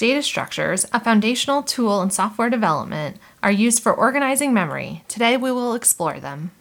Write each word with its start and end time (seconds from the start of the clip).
Data 0.00 0.22
structures, 0.22 0.86
a 0.94 1.00
foundational 1.04 1.62
tool 1.62 2.00
in 2.00 2.08
software 2.08 2.48
development, 2.48 3.18
are 3.42 3.52
used 3.52 3.82
for 3.82 3.92
organizing 3.92 4.54
memory. 4.54 5.04
Today 5.08 5.36
we 5.36 5.52
will 5.52 5.74
explore 5.74 6.18
them. 6.18 6.52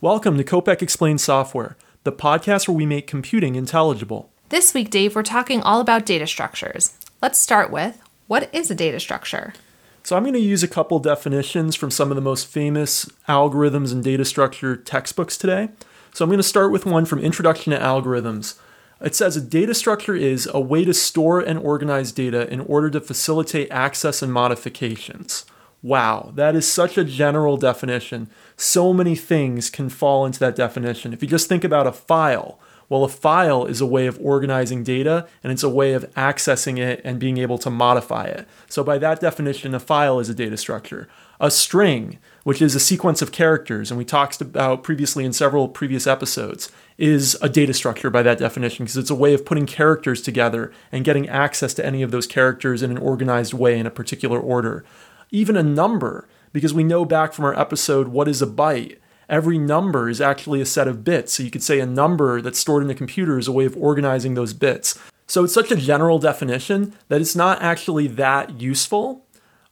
Welcome 0.00 0.38
to 0.38 0.44
Kopec 0.44 0.80
Explains 0.80 1.22
Software, 1.22 1.76
the 2.04 2.12
podcast 2.12 2.66
where 2.66 2.74
we 2.74 2.86
make 2.86 3.06
computing 3.06 3.54
intelligible. 3.54 4.29
This 4.50 4.74
week, 4.74 4.90
Dave, 4.90 5.14
we're 5.14 5.22
talking 5.22 5.62
all 5.62 5.80
about 5.80 6.04
data 6.04 6.26
structures. 6.26 6.98
Let's 7.22 7.38
start 7.38 7.70
with 7.70 8.02
what 8.26 8.52
is 8.52 8.68
a 8.68 8.74
data 8.74 8.98
structure? 8.98 9.54
So, 10.02 10.16
I'm 10.16 10.24
going 10.24 10.34
to 10.34 10.40
use 10.40 10.64
a 10.64 10.68
couple 10.68 10.98
definitions 10.98 11.76
from 11.76 11.92
some 11.92 12.10
of 12.10 12.16
the 12.16 12.20
most 12.20 12.48
famous 12.48 13.08
algorithms 13.28 13.92
and 13.92 14.02
data 14.02 14.24
structure 14.24 14.74
textbooks 14.74 15.38
today. 15.38 15.68
So, 16.12 16.24
I'm 16.24 16.30
going 16.30 16.40
to 16.40 16.42
start 16.42 16.72
with 16.72 16.84
one 16.84 17.04
from 17.04 17.20
Introduction 17.20 17.72
to 17.72 17.78
Algorithms. 17.78 18.58
It 19.00 19.14
says 19.14 19.36
a 19.36 19.40
data 19.40 19.72
structure 19.72 20.16
is 20.16 20.48
a 20.52 20.58
way 20.58 20.84
to 20.84 20.94
store 20.94 21.38
and 21.38 21.56
organize 21.56 22.10
data 22.10 22.52
in 22.52 22.58
order 22.58 22.90
to 22.90 23.00
facilitate 23.00 23.70
access 23.70 24.20
and 24.20 24.32
modifications. 24.32 25.44
Wow, 25.80 26.32
that 26.34 26.56
is 26.56 26.66
such 26.66 26.98
a 26.98 27.04
general 27.04 27.56
definition. 27.56 28.28
So 28.56 28.92
many 28.92 29.14
things 29.14 29.70
can 29.70 29.90
fall 29.90 30.26
into 30.26 30.40
that 30.40 30.56
definition. 30.56 31.12
If 31.12 31.22
you 31.22 31.28
just 31.28 31.48
think 31.48 31.62
about 31.62 31.86
a 31.86 31.92
file, 31.92 32.58
well, 32.90 33.04
a 33.04 33.08
file 33.08 33.64
is 33.64 33.80
a 33.80 33.86
way 33.86 34.06
of 34.06 34.18
organizing 34.20 34.84
data 34.84 35.26
and 35.42 35.50
it's 35.50 35.62
a 35.62 35.70
way 35.70 35.94
of 35.94 36.04
accessing 36.14 36.78
it 36.78 37.00
and 37.02 37.18
being 37.18 37.38
able 37.38 37.56
to 37.56 37.70
modify 37.70 38.24
it. 38.24 38.46
So, 38.68 38.84
by 38.84 38.98
that 38.98 39.20
definition, 39.20 39.74
a 39.74 39.80
file 39.80 40.20
is 40.20 40.28
a 40.28 40.34
data 40.34 40.58
structure. 40.58 41.08
A 41.40 41.50
string, 41.50 42.18
which 42.44 42.60
is 42.60 42.74
a 42.74 42.80
sequence 42.80 43.22
of 43.22 43.32
characters, 43.32 43.90
and 43.90 43.96
we 43.96 44.04
talked 44.04 44.42
about 44.42 44.82
previously 44.82 45.24
in 45.24 45.32
several 45.32 45.68
previous 45.68 46.06
episodes, 46.06 46.70
is 46.98 47.34
a 47.40 47.48
data 47.48 47.72
structure 47.72 48.10
by 48.10 48.22
that 48.22 48.36
definition 48.36 48.84
because 48.84 48.98
it's 48.98 49.08
a 49.08 49.14
way 49.14 49.32
of 49.32 49.46
putting 49.46 49.64
characters 49.64 50.20
together 50.20 50.70
and 50.92 51.02
getting 51.02 51.26
access 51.30 51.72
to 51.72 51.86
any 51.86 52.02
of 52.02 52.10
those 52.10 52.26
characters 52.26 52.82
in 52.82 52.90
an 52.90 52.98
organized 52.98 53.54
way 53.54 53.78
in 53.78 53.86
a 53.86 53.90
particular 53.90 54.38
order 54.38 54.84
even 55.30 55.56
a 55.56 55.62
number, 55.62 56.28
because 56.52 56.74
we 56.74 56.84
know 56.84 57.04
back 57.04 57.32
from 57.32 57.44
our 57.44 57.58
episode, 57.58 58.08
What 58.08 58.28
is 58.28 58.42
a 58.42 58.46
byte? 58.46 58.98
Every 59.30 59.58
number 59.58 60.08
is 60.08 60.20
actually 60.20 60.60
a 60.60 60.66
set 60.66 60.88
of 60.88 61.04
bits. 61.04 61.34
So 61.34 61.44
you 61.44 61.52
could 61.52 61.62
say 61.62 61.78
a 61.78 61.86
number 61.86 62.42
that's 62.42 62.58
stored 62.58 62.82
in 62.82 62.88
the 62.88 62.96
computer 62.96 63.38
is 63.38 63.46
a 63.46 63.52
way 63.52 63.64
of 63.64 63.76
organizing 63.76 64.34
those 64.34 64.52
bits. 64.52 64.98
So 65.28 65.44
it's 65.44 65.54
such 65.54 65.70
a 65.70 65.76
general 65.76 66.18
definition 66.18 66.94
that 67.06 67.20
it's 67.20 67.36
not 67.36 67.62
actually 67.62 68.08
that 68.08 68.60
useful. 68.60 69.24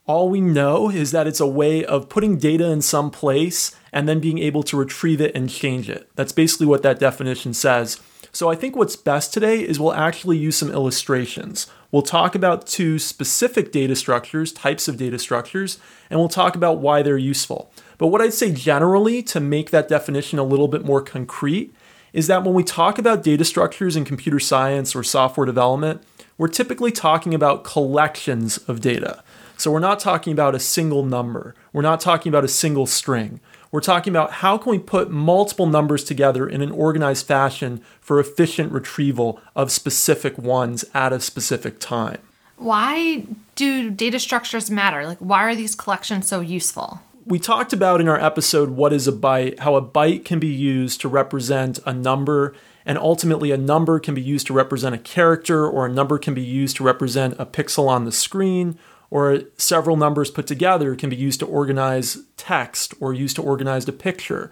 All 0.06 0.28
we 0.28 0.40
know 0.40 0.88
is 0.88 1.10
that 1.10 1.26
it's 1.26 1.40
a 1.40 1.46
way 1.46 1.84
of 1.84 2.08
putting 2.08 2.38
data 2.38 2.70
in 2.70 2.80
some 2.82 3.10
place 3.10 3.74
and 3.92 4.08
then 4.08 4.20
being 4.20 4.38
able 4.38 4.62
to 4.62 4.76
retrieve 4.76 5.20
it 5.20 5.34
and 5.34 5.50
change 5.50 5.90
it. 5.90 6.08
That's 6.14 6.32
basically 6.32 6.66
what 6.66 6.84
that 6.84 7.00
definition 7.00 7.52
says. 7.52 8.00
So 8.30 8.48
I 8.48 8.54
think 8.54 8.76
what's 8.76 8.94
best 8.94 9.34
today 9.34 9.58
is 9.58 9.80
we'll 9.80 9.92
actually 9.92 10.38
use 10.38 10.56
some 10.56 10.70
illustrations. 10.70 11.66
We'll 11.90 12.02
talk 12.02 12.36
about 12.36 12.66
two 12.66 12.98
specific 13.00 13.72
data 13.72 13.96
structures, 13.96 14.52
types 14.52 14.86
of 14.86 14.98
data 14.98 15.18
structures, 15.18 15.78
and 16.10 16.20
we'll 16.20 16.28
talk 16.28 16.54
about 16.54 16.78
why 16.78 17.02
they're 17.02 17.18
useful. 17.18 17.72
But 17.98 18.06
what 18.08 18.22
I'd 18.22 18.32
say 18.32 18.52
generally 18.52 19.22
to 19.24 19.40
make 19.40 19.70
that 19.70 19.88
definition 19.88 20.38
a 20.38 20.44
little 20.44 20.68
bit 20.68 20.84
more 20.84 21.02
concrete 21.02 21.74
is 22.12 22.28
that 22.28 22.44
when 22.44 22.54
we 22.54 22.62
talk 22.62 22.98
about 22.98 23.22
data 23.22 23.44
structures 23.44 23.96
in 23.96 24.04
computer 24.04 24.40
science 24.40 24.96
or 24.96 25.02
software 25.02 25.44
development, 25.44 26.02
we're 26.38 26.48
typically 26.48 26.92
talking 26.92 27.34
about 27.34 27.64
collections 27.64 28.58
of 28.58 28.80
data. 28.80 29.22
So 29.56 29.72
we're 29.72 29.80
not 29.80 29.98
talking 29.98 30.32
about 30.32 30.54
a 30.54 30.60
single 30.60 31.04
number. 31.04 31.54
We're 31.72 31.82
not 31.82 32.00
talking 32.00 32.30
about 32.30 32.44
a 32.44 32.48
single 32.48 32.86
string. 32.86 33.40
We're 33.72 33.80
talking 33.80 34.12
about 34.12 34.34
how 34.34 34.56
can 34.56 34.70
we 34.70 34.78
put 34.78 35.10
multiple 35.10 35.66
numbers 35.66 36.04
together 36.04 36.48
in 36.48 36.62
an 36.62 36.70
organized 36.70 37.26
fashion 37.26 37.82
for 38.00 38.20
efficient 38.20 38.72
retrieval 38.72 39.40
of 39.56 39.72
specific 39.72 40.38
ones 40.38 40.84
at 40.94 41.12
a 41.12 41.20
specific 41.20 41.80
time. 41.80 42.18
Why 42.56 43.26
do 43.56 43.90
data 43.90 44.18
structures 44.18 44.70
matter? 44.70 45.06
Like, 45.06 45.18
why 45.18 45.42
are 45.42 45.54
these 45.54 45.74
collections 45.74 46.28
so 46.28 46.40
useful? 46.40 47.00
We 47.28 47.38
talked 47.38 47.74
about 47.74 48.00
in 48.00 48.08
our 48.08 48.18
episode, 48.18 48.70
What 48.70 48.90
is 48.90 49.06
a 49.06 49.12
Byte? 49.12 49.58
how 49.58 49.74
a 49.74 49.82
byte 49.82 50.24
can 50.24 50.38
be 50.38 50.48
used 50.48 51.02
to 51.02 51.10
represent 51.10 51.78
a 51.84 51.92
number, 51.92 52.54
and 52.86 52.96
ultimately, 52.96 53.50
a 53.50 53.58
number 53.58 54.00
can 54.00 54.14
be 54.14 54.22
used 54.22 54.46
to 54.46 54.54
represent 54.54 54.94
a 54.94 54.98
character, 54.98 55.68
or 55.68 55.84
a 55.84 55.92
number 55.92 56.16
can 56.16 56.32
be 56.32 56.40
used 56.40 56.76
to 56.76 56.84
represent 56.84 57.34
a 57.38 57.44
pixel 57.44 57.86
on 57.86 58.06
the 58.06 58.12
screen, 58.12 58.78
or 59.10 59.42
several 59.58 59.94
numbers 59.94 60.30
put 60.30 60.46
together 60.46 60.96
can 60.96 61.10
be 61.10 61.16
used 61.16 61.38
to 61.40 61.46
organize 61.46 62.16
text 62.38 62.94
or 62.98 63.12
used 63.12 63.36
to 63.36 63.42
organize 63.42 63.86
a 63.86 63.92
picture. 63.92 64.50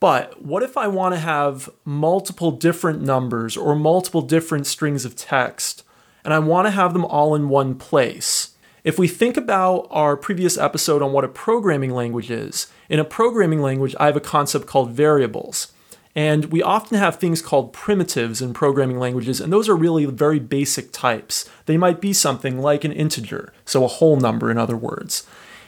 But 0.00 0.42
what 0.42 0.62
if 0.62 0.78
I 0.78 0.88
want 0.88 1.14
to 1.14 1.20
have 1.20 1.68
multiple 1.84 2.50
different 2.50 3.02
numbers 3.02 3.58
or 3.58 3.76
multiple 3.76 4.22
different 4.22 4.66
strings 4.66 5.04
of 5.04 5.16
text 5.16 5.82
and 6.24 6.32
I 6.32 6.38
want 6.38 6.66
to 6.66 6.70
have 6.70 6.94
them 6.94 7.04
all 7.04 7.34
in 7.34 7.50
one 7.50 7.74
place? 7.74 8.39
If 8.82 8.98
we 8.98 9.08
think 9.08 9.36
about 9.36 9.86
our 9.90 10.16
previous 10.16 10.56
episode 10.56 11.02
on 11.02 11.12
what 11.12 11.24
a 11.24 11.28
programming 11.28 11.90
language 11.90 12.30
is, 12.30 12.68
in 12.88 12.98
a 12.98 13.04
programming 13.04 13.60
language, 13.60 13.94
I 14.00 14.06
have 14.06 14.16
a 14.16 14.20
concept 14.20 14.66
called 14.66 14.92
variables. 14.92 15.72
And 16.16 16.46
we 16.46 16.62
often 16.62 16.98
have 16.98 17.16
things 17.16 17.42
called 17.42 17.72
primitives 17.72 18.40
in 18.42 18.52
programming 18.54 18.98
languages, 18.98 19.40
and 19.40 19.52
those 19.52 19.68
are 19.68 19.76
really 19.76 20.06
very 20.06 20.40
basic 20.40 20.92
types. 20.92 21.48
They 21.66 21.76
might 21.76 22.00
be 22.00 22.12
something 22.12 22.58
like 22.58 22.82
an 22.82 22.92
integer, 22.92 23.52
so 23.64 23.84
a 23.84 23.88
whole 23.88 24.16
number, 24.16 24.50
in 24.50 24.58
other 24.58 24.76
words. 24.76 25.24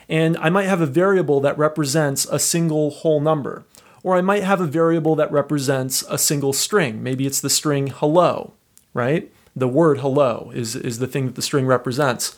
And 0.08 0.36
I 0.38 0.50
might 0.50 0.66
have 0.66 0.80
a 0.80 0.86
variable 0.86 1.40
that 1.40 1.56
represents 1.56 2.24
a 2.24 2.38
single 2.38 2.90
whole 2.90 3.20
number. 3.20 3.64
Or 4.02 4.16
I 4.16 4.20
might 4.20 4.42
have 4.42 4.60
a 4.60 4.66
variable 4.66 5.14
that 5.16 5.30
represents 5.30 6.02
a 6.08 6.18
single 6.18 6.52
string. 6.52 7.02
Maybe 7.02 7.24
it's 7.24 7.40
the 7.40 7.48
string 7.50 7.86
hello, 7.86 8.54
right? 8.94 9.30
The 9.54 9.68
word 9.68 10.00
hello 10.00 10.50
is, 10.54 10.74
is 10.74 10.98
the 10.98 11.06
thing 11.06 11.26
that 11.26 11.36
the 11.36 11.42
string 11.42 11.66
represents. 11.66 12.36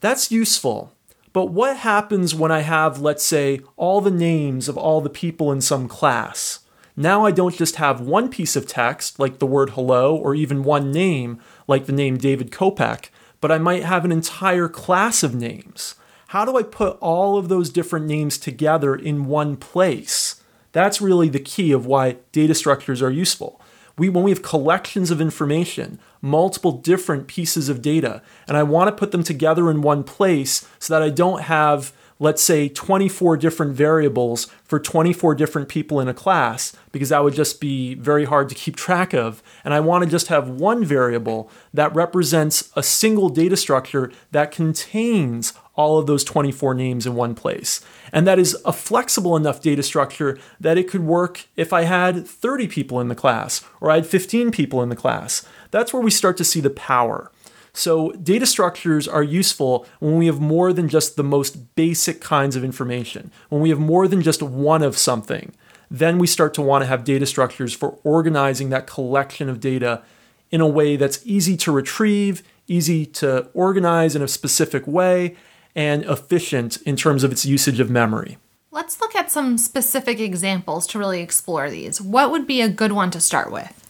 That's 0.00 0.30
useful. 0.30 0.92
But 1.32 1.46
what 1.46 1.78
happens 1.78 2.34
when 2.34 2.50
I 2.50 2.60
have, 2.60 3.00
let's 3.00 3.22
say, 3.22 3.60
all 3.76 4.00
the 4.00 4.10
names 4.10 4.68
of 4.68 4.76
all 4.76 5.00
the 5.00 5.10
people 5.10 5.52
in 5.52 5.60
some 5.60 5.86
class? 5.86 6.60
Now 6.96 7.24
I 7.24 7.30
don't 7.30 7.54
just 7.54 7.76
have 7.76 8.00
one 8.00 8.28
piece 8.28 8.56
of 8.56 8.66
text, 8.66 9.18
like 9.18 9.38
the 9.38 9.46
word 9.46 9.70
hello, 9.70 10.16
or 10.16 10.34
even 10.34 10.64
one 10.64 10.90
name, 10.90 11.38
like 11.68 11.86
the 11.86 11.92
name 11.92 12.18
David 12.18 12.50
Kopec, 12.50 13.10
but 13.40 13.52
I 13.52 13.58
might 13.58 13.84
have 13.84 14.04
an 14.04 14.12
entire 14.12 14.68
class 14.68 15.22
of 15.22 15.34
names. 15.34 15.94
How 16.28 16.44
do 16.44 16.56
I 16.56 16.62
put 16.62 16.98
all 17.00 17.38
of 17.38 17.48
those 17.48 17.70
different 17.70 18.06
names 18.06 18.38
together 18.38 18.94
in 18.94 19.26
one 19.26 19.56
place? 19.56 20.42
That's 20.72 21.00
really 21.00 21.28
the 21.28 21.40
key 21.40 21.72
of 21.72 21.86
why 21.86 22.16
data 22.32 22.54
structures 22.54 23.02
are 23.02 23.10
useful. 23.10 23.60
We, 23.96 24.08
when 24.08 24.24
we 24.24 24.30
have 24.30 24.42
collections 24.42 25.10
of 25.10 25.20
information, 25.20 25.98
multiple 26.22 26.72
different 26.72 27.26
pieces 27.26 27.68
of 27.68 27.82
data, 27.82 28.22
and 28.46 28.56
I 28.56 28.62
want 28.62 28.88
to 28.88 28.98
put 28.98 29.12
them 29.12 29.22
together 29.22 29.70
in 29.70 29.82
one 29.82 30.04
place 30.04 30.68
so 30.78 30.94
that 30.94 31.02
I 31.02 31.10
don't 31.10 31.42
have 31.42 31.92
let's 32.20 32.42
say 32.42 32.68
24 32.68 33.38
different 33.38 33.72
variables 33.72 34.44
for 34.62 34.78
24 34.78 35.34
different 35.34 35.68
people 35.68 35.98
in 35.98 36.06
a 36.06 36.14
class 36.14 36.76
because 36.92 37.08
that 37.08 37.24
would 37.24 37.34
just 37.34 37.60
be 37.60 37.94
very 37.94 38.26
hard 38.26 38.48
to 38.48 38.54
keep 38.54 38.76
track 38.76 39.12
of. 39.12 39.42
And 39.64 39.74
I 39.74 39.80
want 39.80 40.04
to 40.04 40.10
just 40.10 40.28
have 40.28 40.48
one 40.48 40.84
variable 40.84 41.50
that 41.74 41.92
represents 41.94 42.70
a 42.76 42.82
single 42.82 43.30
data 43.30 43.56
structure 43.56 44.12
that 44.30 44.52
contains 44.52 45.54
all 45.74 45.98
of 45.98 46.06
those 46.06 46.22
24 46.22 46.74
names 46.74 47.06
in 47.06 47.14
one 47.14 47.34
place. 47.34 47.80
And 48.12 48.26
that 48.26 48.38
is 48.38 48.56
a 48.66 48.72
flexible 48.72 49.34
enough 49.34 49.62
data 49.62 49.82
structure 49.82 50.38
that 50.60 50.76
it 50.76 50.90
could 50.90 51.02
work 51.02 51.46
if 51.56 51.72
I 51.72 51.82
had 51.82 52.26
30 52.26 52.68
people 52.68 53.00
in 53.00 53.08
the 53.08 53.14
class 53.14 53.64
or 53.80 53.90
I 53.90 53.94
had 53.94 54.06
15 54.06 54.50
people 54.50 54.82
in 54.82 54.90
the 54.90 54.96
class. 54.96 55.46
That's 55.70 55.94
where 55.94 56.02
we 56.02 56.10
start 56.10 56.36
to 56.36 56.44
see 56.44 56.60
the 56.60 56.68
power. 56.68 57.32
So, 57.72 58.12
data 58.12 58.46
structures 58.46 59.06
are 59.06 59.22
useful 59.22 59.86
when 60.00 60.16
we 60.16 60.26
have 60.26 60.40
more 60.40 60.72
than 60.72 60.88
just 60.88 61.16
the 61.16 61.22
most 61.22 61.74
basic 61.74 62.20
kinds 62.20 62.56
of 62.56 62.64
information, 62.64 63.30
when 63.48 63.60
we 63.60 63.70
have 63.70 63.78
more 63.78 64.08
than 64.08 64.22
just 64.22 64.42
one 64.42 64.82
of 64.82 64.98
something. 64.98 65.52
Then 65.90 66.18
we 66.18 66.26
start 66.26 66.54
to 66.54 66.62
want 66.62 66.82
to 66.82 66.86
have 66.86 67.04
data 67.04 67.26
structures 67.26 67.74
for 67.74 67.98
organizing 68.04 68.70
that 68.70 68.86
collection 68.86 69.48
of 69.48 69.60
data 69.60 70.02
in 70.50 70.60
a 70.60 70.66
way 70.66 70.96
that's 70.96 71.24
easy 71.24 71.56
to 71.58 71.72
retrieve, 71.72 72.42
easy 72.66 73.06
to 73.06 73.48
organize 73.54 74.14
in 74.14 74.22
a 74.22 74.28
specific 74.28 74.86
way, 74.86 75.36
and 75.74 76.04
efficient 76.04 76.80
in 76.82 76.96
terms 76.96 77.24
of 77.24 77.32
its 77.32 77.44
usage 77.44 77.80
of 77.80 77.90
memory. 77.90 78.38
Let's 78.72 79.00
look 79.00 79.16
at 79.16 79.30
some 79.30 79.58
specific 79.58 80.20
examples 80.20 80.86
to 80.88 80.98
really 80.98 81.20
explore 81.20 81.70
these. 81.70 82.00
What 82.00 82.30
would 82.30 82.46
be 82.46 82.60
a 82.60 82.68
good 82.68 82.92
one 82.92 83.10
to 83.12 83.20
start 83.20 83.50
with? 83.50 83.89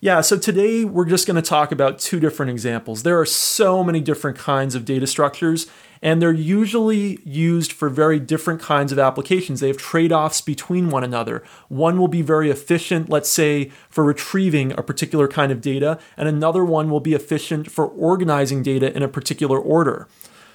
Yeah, 0.00 0.20
so 0.20 0.38
today 0.38 0.84
we're 0.84 1.06
just 1.06 1.26
going 1.26 1.34
to 1.34 1.42
talk 1.42 1.72
about 1.72 1.98
two 1.98 2.20
different 2.20 2.50
examples. 2.50 3.02
There 3.02 3.18
are 3.18 3.26
so 3.26 3.82
many 3.82 4.00
different 4.00 4.38
kinds 4.38 4.76
of 4.76 4.84
data 4.84 5.08
structures, 5.08 5.66
And 6.00 6.22
they're 6.22 6.32
usually 6.32 7.18
used 7.24 7.72
for 7.72 7.88
very 7.88 8.20
different 8.20 8.60
kinds 8.60 8.92
of 8.92 8.98
applications. 8.98 9.60
They 9.60 9.68
have 9.68 9.76
trade 9.76 10.12
offs 10.12 10.40
between 10.40 10.90
one 10.90 11.04
another. 11.04 11.42
One 11.68 11.98
will 11.98 12.08
be 12.08 12.22
very 12.22 12.50
efficient, 12.50 13.08
let's 13.08 13.28
say, 13.28 13.70
for 13.88 14.04
retrieving 14.04 14.72
a 14.72 14.82
particular 14.82 15.26
kind 15.26 15.50
of 15.50 15.60
data, 15.60 15.98
and 16.16 16.28
another 16.28 16.64
one 16.64 16.90
will 16.90 17.00
be 17.00 17.14
efficient 17.14 17.70
for 17.70 17.86
organizing 17.86 18.62
data 18.62 18.94
in 18.96 19.02
a 19.02 19.08
particular 19.08 19.58
order. 19.58 20.08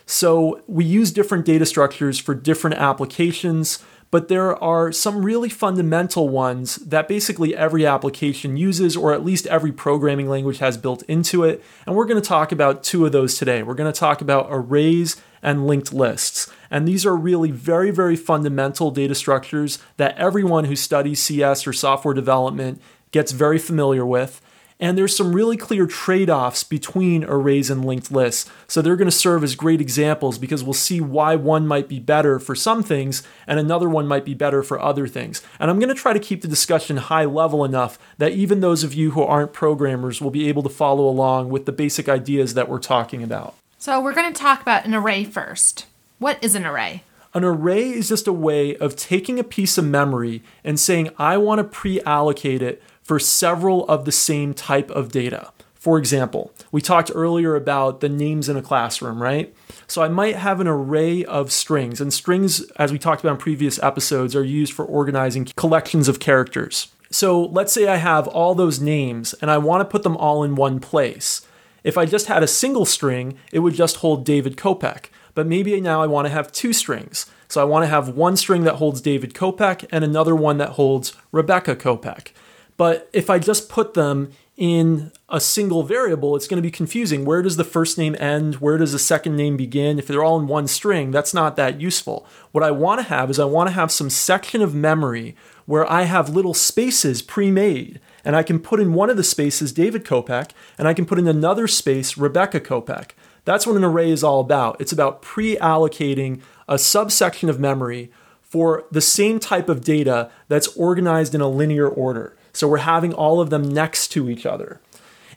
So 0.06 0.62
we 0.68 0.84
use 0.84 1.12
different 1.12 1.46
data 1.46 1.66
structures 1.66 2.19
for 2.19 2.36
different 2.36 2.78
applications, 2.78 3.84
but 4.13 4.27
there 4.27 4.63
are 4.63 4.92
some 4.92 5.25
really 5.25 5.50
fundamental 5.50 6.30
ones 6.30 6.75
that 6.75 7.07
basically 7.07 7.56
every 7.56 7.83
application 7.83 8.56
uses, 8.56 8.95
or 8.95 9.12
at 9.12 9.25
least 9.25 9.48
every 9.48 9.71
programming 9.71 10.30
language 10.30 10.60
has 10.60 10.77
built 10.77 11.01
into 11.07 11.44
it. 11.44 11.63
And 11.88 11.95
we're 11.95 12.06
going 12.06 12.21
to 12.21 12.27
talk 12.27 12.51
about 12.51 12.83
two 12.83 13.07
of 13.07 13.12
those 13.12 13.39
today. 13.39 13.63
We're 13.63 13.74
going 13.74 13.92
to 13.92 14.00
talk 14.00 14.21
about 14.21 14.45
arrays 14.51 15.19
and 15.42 15.65
linked 15.65 15.92
lists. 15.92 16.48
And 16.69 16.88
these 16.88 17.07
are 17.07 17.15
really 17.15 17.50
very, 17.50 17.89
very 17.89 18.15
fundamental 18.15 18.92
data 18.92 19.15
structures 19.15 19.80
that 19.98 20.15
everyone 20.15 20.65
who 20.65 20.75
studies 20.75 21.19
CS 21.19 21.65
or 21.65 21.74
software 21.74 22.13
development 22.13 22.80
gets 23.10 23.31
very 23.31 23.57
familiar 23.57 24.06
with. 24.06 24.42
And 24.80 24.98
there's 24.98 25.16
some 25.16 25.34
really 25.34 25.58
clear 25.58 25.86
trade 25.86 26.30
offs 26.30 26.64
between 26.64 27.24
arrays 27.24 27.70
and 27.70 27.86
linked 27.86 28.12
lists. 28.12 28.50
So 28.68 28.81
they're 28.81 28.96
going 28.96 29.10
to 29.10 29.12
serve 29.12 29.44
as 29.44 29.56
great 29.56 29.81
examples 29.81 30.38
because 30.38 30.64
we'll 30.64 30.74
see 30.74 31.00
why 31.00 31.36
one 31.36 31.68
might 31.68 31.88
be 31.88 32.00
better 32.00 32.40
for 32.40 32.56
some 32.56 32.84
things 32.84 33.24
and 33.48 33.60
another 33.60 33.90
one 33.90 34.08
might 34.08 34.25
be 34.25 34.34
better 34.34 34.64
for 34.64 34.80
other 34.80 35.08
things. 35.08 35.42
And 35.60 35.70
I'm 35.70 35.80
going 35.80 35.94
to 35.94 35.96
try 35.96 36.14
to 36.14 36.20
keep 36.20 36.42
the 36.42 36.48
discussion 36.48 36.98
high 36.98 37.25
level 37.25 37.64
enough 37.64 37.98
that 38.18 38.34
even 38.34 38.60
those 38.60 38.84
of 38.84 38.94
you 38.94 39.12
who 39.12 39.24
aren't 39.24 39.54
programmers 39.54 40.22
will 40.22 40.31
be 40.31 40.50
able 40.50 40.64
to 40.64 40.70
follow 40.70 41.08
along 41.08 41.50
with 41.50 41.66
the 41.66 41.72
basic 41.72 42.10
ideas 42.10 42.54
that 42.54 42.68
we're 42.70 42.80
talking 42.80 43.24
about. 43.24 43.56
So 43.78 44.00
we're 44.02 44.14
going 44.14 44.31
to 44.31 44.40
talk 44.40 44.62
about 44.62 44.86
an 44.86 44.96
array 44.96 45.24
first. 45.24 45.86
What 46.20 46.42
is 46.42 46.56
an 46.56 46.66
array? 46.66 47.04
An 47.34 47.44
array 47.44 47.90
is 47.90 48.10
just 48.10 48.28
a 48.28 48.34
way 48.34 48.75
of 48.78 48.96
taking 48.96 49.40
a 49.40 49.44
piece 49.44 49.78
of 49.78 49.86
memory 49.86 50.44
and 50.64 50.80
saying, 50.80 51.10
I 51.18 51.38
want 51.38 51.60
to 51.60 51.64
pre 51.64 52.00
allocate 52.02 52.62
it 52.62 52.81
for 53.03 53.19
several 53.19 53.85
of 53.88 54.05
the 54.05 54.11
same 54.11 54.53
type 54.53 54.89
of 54.91 55.11
data. 55.11 55.51
For 55.75 55.97
example, 55.97 56.53
we 56.71 56.81
talked 56.81 57.11
earlier 57.13 57.55
about 57.55 58.00
the 58.00 58.07
names 58.07 58.47
in 58.47 58.55
a 58.55 58.61
classroom, 58.61 59.21
right? 59.21 59.53
So 59.85 60.01
I 60.01 60.07
might 60.07 60.38
have 60.38 60.61
an 60.61 60.67
array 60.67 61.25
of 61.25 61.51
strings, 61.51 62.00
and 62.00 62.13
strings, 62.13 62.61
as 62.77 62.94
we 62.94 62.97
talked 62.97 63.21
about 63.21 63.33
in 63.33 63.38
previous 63.38 63.83
episodes, 63.83 64.33
are 64.33 64.45
used 64.45 64.71
for 64.71 64.85
organizing 64.85 65.45
collections 65.57 66.07
of 66.07 66.21
characters. 66.21 66.88
So 67.11 67.44
let's 67.44 67.71
say 67.71 67.88
I 67.88 67.97
have 67.97 68.27
all 68.29 68.55
those 68.55 68.79
names 68.79 69.33
and 69.33 69.51
I 69.51 69.59
want 69.59 69.81
to 69.81 69.91
put 69.91 70.01
them 70.01 70.17
all 70.17 70.44
in 70.44 70.55
one 70.55 70.79
place. 70.79 71.45
If 71.83 71.95
I 71.95 72.05
just 72.05 72.25
had 72.25 72.41
a 72.41 72.47
single 72.47 72.85
string, 72.85 73.38
it 73.51 73.59
would 73.59 73.75
just 73.75 73.97
hold 73.97 74.25
David 74.25 74.55
Kopec. 74.55 75.07
But 75.35 75.45
maybe 75.45 75.79
now 75.79 76.01
I 76.01 76.07
want 76.07 76.25
to 76.25 76.33
have 76.33 76.51
two 76.51 76.73
strings. 76.73 77.27
So 77.47 77.61
I 77.61 77.65
want 77.65 77.83
to 77.83 77.89
have 77.89 78.09
one 78.09 78.35
string 78.35 78.63
that 78.63 78.75
holds 78.75 79.00
David 79.00 79.35
Kopec 79.35 79.85
and 79.91 80.03
another 80.03 80.35
one 80.35 80.57
that 80.57 80.69
holds 80.69 81.13
Rebecca 81.31 81.75
Kopec. 81.75 82.29
But 82.78 83.10
if 83.14 83.30
I 83.30 83.40
just 83.40 83.70
put 83.70 83.94
them 83.94 84.31
in 84.56 85.12
a 85.30 85.40
single 85.40 85.84
variable, 85.84 86.36
it's 86.36 86.48
going 86.48 86.62
to 86.62 86.68
be 86.68 86.72
confusing. 86.72 87.25
Where 87.25 87.42
does 87.42 87.58
the 87.58 87.64
first 87.64 87.98
name 87.98 88.16
end? 88.20 88.56
Where 88.56 88.78
does 88.78 88.92
the 88.92 89.00
second 89.00 89.36
name 89.36 89.58
begin? 89.58 89.98
If 89.98 90.08
they're 90.08 90.24
all 90.24 90.40
in 90.40 90.48
one 90.48 90.68
string, 90.68 91.12
that's 91.12 91.34
not 91.34 91.56
that 91.56 91.81
useful. 91.81 92.25
What 92.52 92.64
I 92.64 92.72
want 92.72 93.00
to 93.00 93.08
have 93.08 93.30
is 93.31 93.40
I 93.40 93.46
want 93.46 93.70
to 93.70 93.74
have 93.74 93.92
some 93.92 94.10
section 94.10 94.62
of 94.62 94.75
memory 94.75 95.36
where 95.66 95.90
I 95.92 96.04
have 96.04 96.30
little 96.30 96.54
spaces 96.54 97.22
pre 97.22 97.50
made. 97.50 98.00
And 98.25 98.36
I 98.36 98.44
can 98.44 98.60
put 98.60 98.80
in 98.80 98.94
one 98.94 99.10
of 99.10 99.18
the 99.18 99.24
spaces 99.24 99.74
David 99.74 100.06
Kopec, 100.06 100.52
and 100.78 100.88
I 100.88 100.94
can 100.94 101.06
put 101.06 101.20
in 101.20 101.28
another 101.28 101.68
space 101.68 102.18
Rebecca 102.18 102.60
Kopec. 102.60 103.12
That's 103.46 103.68
what 103.68 103.75
an 103.75 103.84
array 103.84 104.10
is 104.10 104.24
all 104.24 104.40
about. 104.40 104.80
It's 104.80 104.94
about 104.94 105.22
pre 105.22 105.58
allocating 105.58 106.42
a 106.68 106.78
subsection 106.78 107.50
of 107.50 107.60
memory 107.60 108.12
for 108.42 108.86
the 108.92 109.02
same 109.02 109.40
type 109.40 109.68
of 109.68 109.84
data 109.84 110.30
that's 110.48 110.68
organized 110.78 111.34
in 111.34 111.42
a 111.42 111.48
linear 111.48 111.88
order. 111.88 112.38
So 112.53 112.67
we're 112.67 112.77
having 112.77 113.13
all 113.13 113.41
of 113.41 113.50
them 113.50 113.67
next 113.67 114.09
to 114.09 114.29
each 114.29 114.45
other. 114.45 114.79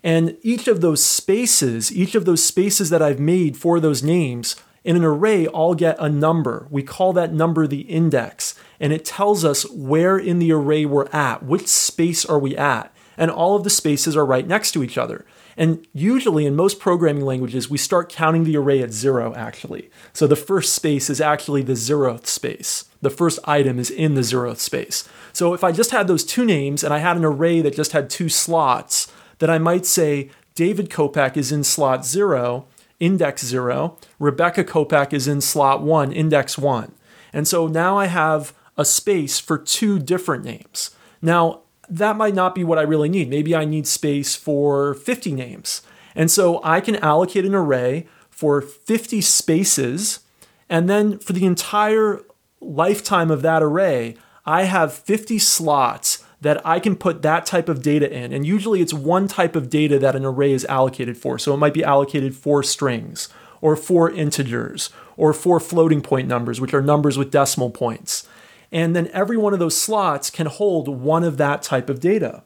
And 0.03 0.37
each 0.43 0.69
of 0.69 0.83
those 0.83 1.03
spaces, 1.03 1.95
each 1.95 2.15
of 2.15 2.27
those 2.27 2.45
spaces 2.45 2.91
that 2.91 3.03
I've 3.03 3.19
made 3.19 3.57
for 3.57 3.81
those 3.81 4.03
names 4.03 4.55
in 4.85 4.95
an 4.95 5.05
array 5.05 5.49
all 5.49 5.75
get 5.75 5.97
a 5.99 6.09
number. 6.09 6.69
We 6.71 6.85
call 6.85 7.13
that 7.15 7.33
number 7.33 7.67
the 7.67 7.81
index, 7.81 8.55
and 8.79 8.93
it 8.93 9.05
tells 9.05 9.45
us 9.45 9.69
where 9.71 10.17
in 10.17 10.39
the 10.39 10.53
array 10.53 10.87
we're 10.87 11.09
at, 11.09 11.43
which 11.43 11.67
space 11.67 12.25
are 12.25 12.39
we 12.39 12.57
at. 12.57 12.95
And 13.17 13.31
all 13.31 13.57
of 13.57 13.65
the 13.65 13.71
spaces 13.71 14.17
are 14.17 14.27
right 14.27 14.47
next 14.47 14.73
to 14.73 14.83
each 14.83 14.99
other. 14.99 15.25
And 15.57 15.87
usually 15.95 16.45
in 16.45 16.55
most 16.55 16.79
programming 16.79 17.25
languages, 17.25 17.71
we 17.71 17.79
start 17.79 18.13
counting 18.13 18.45
the 18.45 18.57
array 18.57 18.83
at 18.83 18.93
zero, 18.93 19.35
actually. 19.35 19.91
So 20.13 20.27
the 20.27 20.37
first 20.37 20.75
space 20.75 21.09
is 21.09 21.21
actually 21.21 21.63
the 21.63 21.73
zeroth 21.73 22.27
space. 22.27 22.85
The 23.01 23.11
first 23.11 23.39
item 23.45 23.79
is 23.79 23.91
in 23.91 24.15
the 24.15 24.21
zeroth 24.21 24.59
space. 24.59 25.09
So 25.33 25.55
if 25.55 25.65
I 25.65 25.73
just 25.73 25.93
had 25.93 26.09
those 26.09 26.25
two 26.25 26.45
names 26.45 26.85
and 26.85 26.93
I 26.93 26.99
had 26.99 27.17
an 27.17 27.25
array 27.25 27.63
that 27.63 27.75
just 27.75 27.93
had 27.93 28.11
two 28.11 28.29
slots, 28.29 29.11
then 29.39 29.49
I 29.49 29.59
might 29.59 29.87
say 29.87 30.31
David 30.55 30.91
Kopec 30.91 31.37
is 31.37 31.53
in 31.53 31.65
slot 31.65 32.05
zero, 32.05 32.67
index 33.01 33.45
zero. 33.45 33.97
Rebecca 34.19 34.65
Kopec 34.65 35.13
is 35.13 35.27
in 35.27 35.41
slot 35.41 35.83
one, 35.83 36.13
index 36.13 36.59
one. 36.59 36.93
And 37.33 37.49
so 37.49 37.67
now 37.67 37.99
I 37.99 38.07
have 38.07 38.55
a 38.77 38.85
space 38.85 39.39
for 39.39 39.57
two 39.59 39.99
different 39.99 40.45
names. 40.45 40.91
Now, 41.23 41.63
that 41.89 42.17
might 42.17 42.35
not 42.35 42.55
be 42.55 42.65
what 42.65 42.79
I 42.79 42.83
really 42.83 43.09
need. 43.09 43.29
Maybe 43.29 43.55
I 43.55 43.65
need 43.65 43.87
space 43.87 44.35
for 44.35 44.95
50 44.95 45.33
names. 45.33 45.83
And 46.15 46.31
so 46.31 46.61
I 46.65 46.81
can 46.81 46.97
allocate 46.97 47.45
an 47.45 47.55
array 47.55 48.07
for 48.31 48.61
50 48.61 49.21
spaces. 49.21 50.21
And 50.69 50.89
then 50.89 51.19
for 51.19 51.33
the 51.33 51.45
entire 51.45 52.23
lifetime 52.61 53.31
of 53.31 53.43
that 53.43 53.63
array, 53.63 54.17
I 54.45 54.65
have 54.65 54.93
50 54.93 55.39
slots 55.39 56.25
that 56.41 56.65
I 56.67 56.81
can 56.81 56.97
put 56.97 57.23
that 57.23 57.47
type 57.47 57.69
of 57.69 57.83
data 57.83 58.11
in. 58.11 58.33
And 58.33 58.47
usually 58.47 58.81
it's 58.81 58.93
one 58.93 59.27
type 59.27 59.57
of 59.57 59.71
data 59.71 59.99
that 59.99 60.17
an 60.17 60.25
array 60.25 60.53
is 60.53 60.65
allocated 60.67 61.17
for. 61.17 61.39
So 61.39 61.55
it 61.55 61.59
might 61.59 61.75
be 61.75 61.85
allocated 61.85 62.35
for 62.35 62.63
strings 62.63 63.29
or 63.61 63.75
for 63.75 64.11
integers 64.11 64.91
or 65.17 65.33
for 65.33 65.59
floating 65.59 66.03
point 66.03 66.29
numbers, 66.29 66.61
which 66.61 66.75
are 66.75 66.83
numbers 66.83 67.17
with 67.17 67.31
decimal 67.31 67.71
points. 67.71 68.29
And 68.73 68.95
then 68.95 69.09
every 69.13 69.37
one 69.37 69.53
of 69.53 69.59
those 69.59 69.77
slots 69.77 70.31
can 70.31 70.47
hold 70.47 70.89
one 70.89 71.25
of 71.25 71.37
that 71.37 71.63
type 71.63 71.89
of 71.89 72.01
data. 72.01 72.43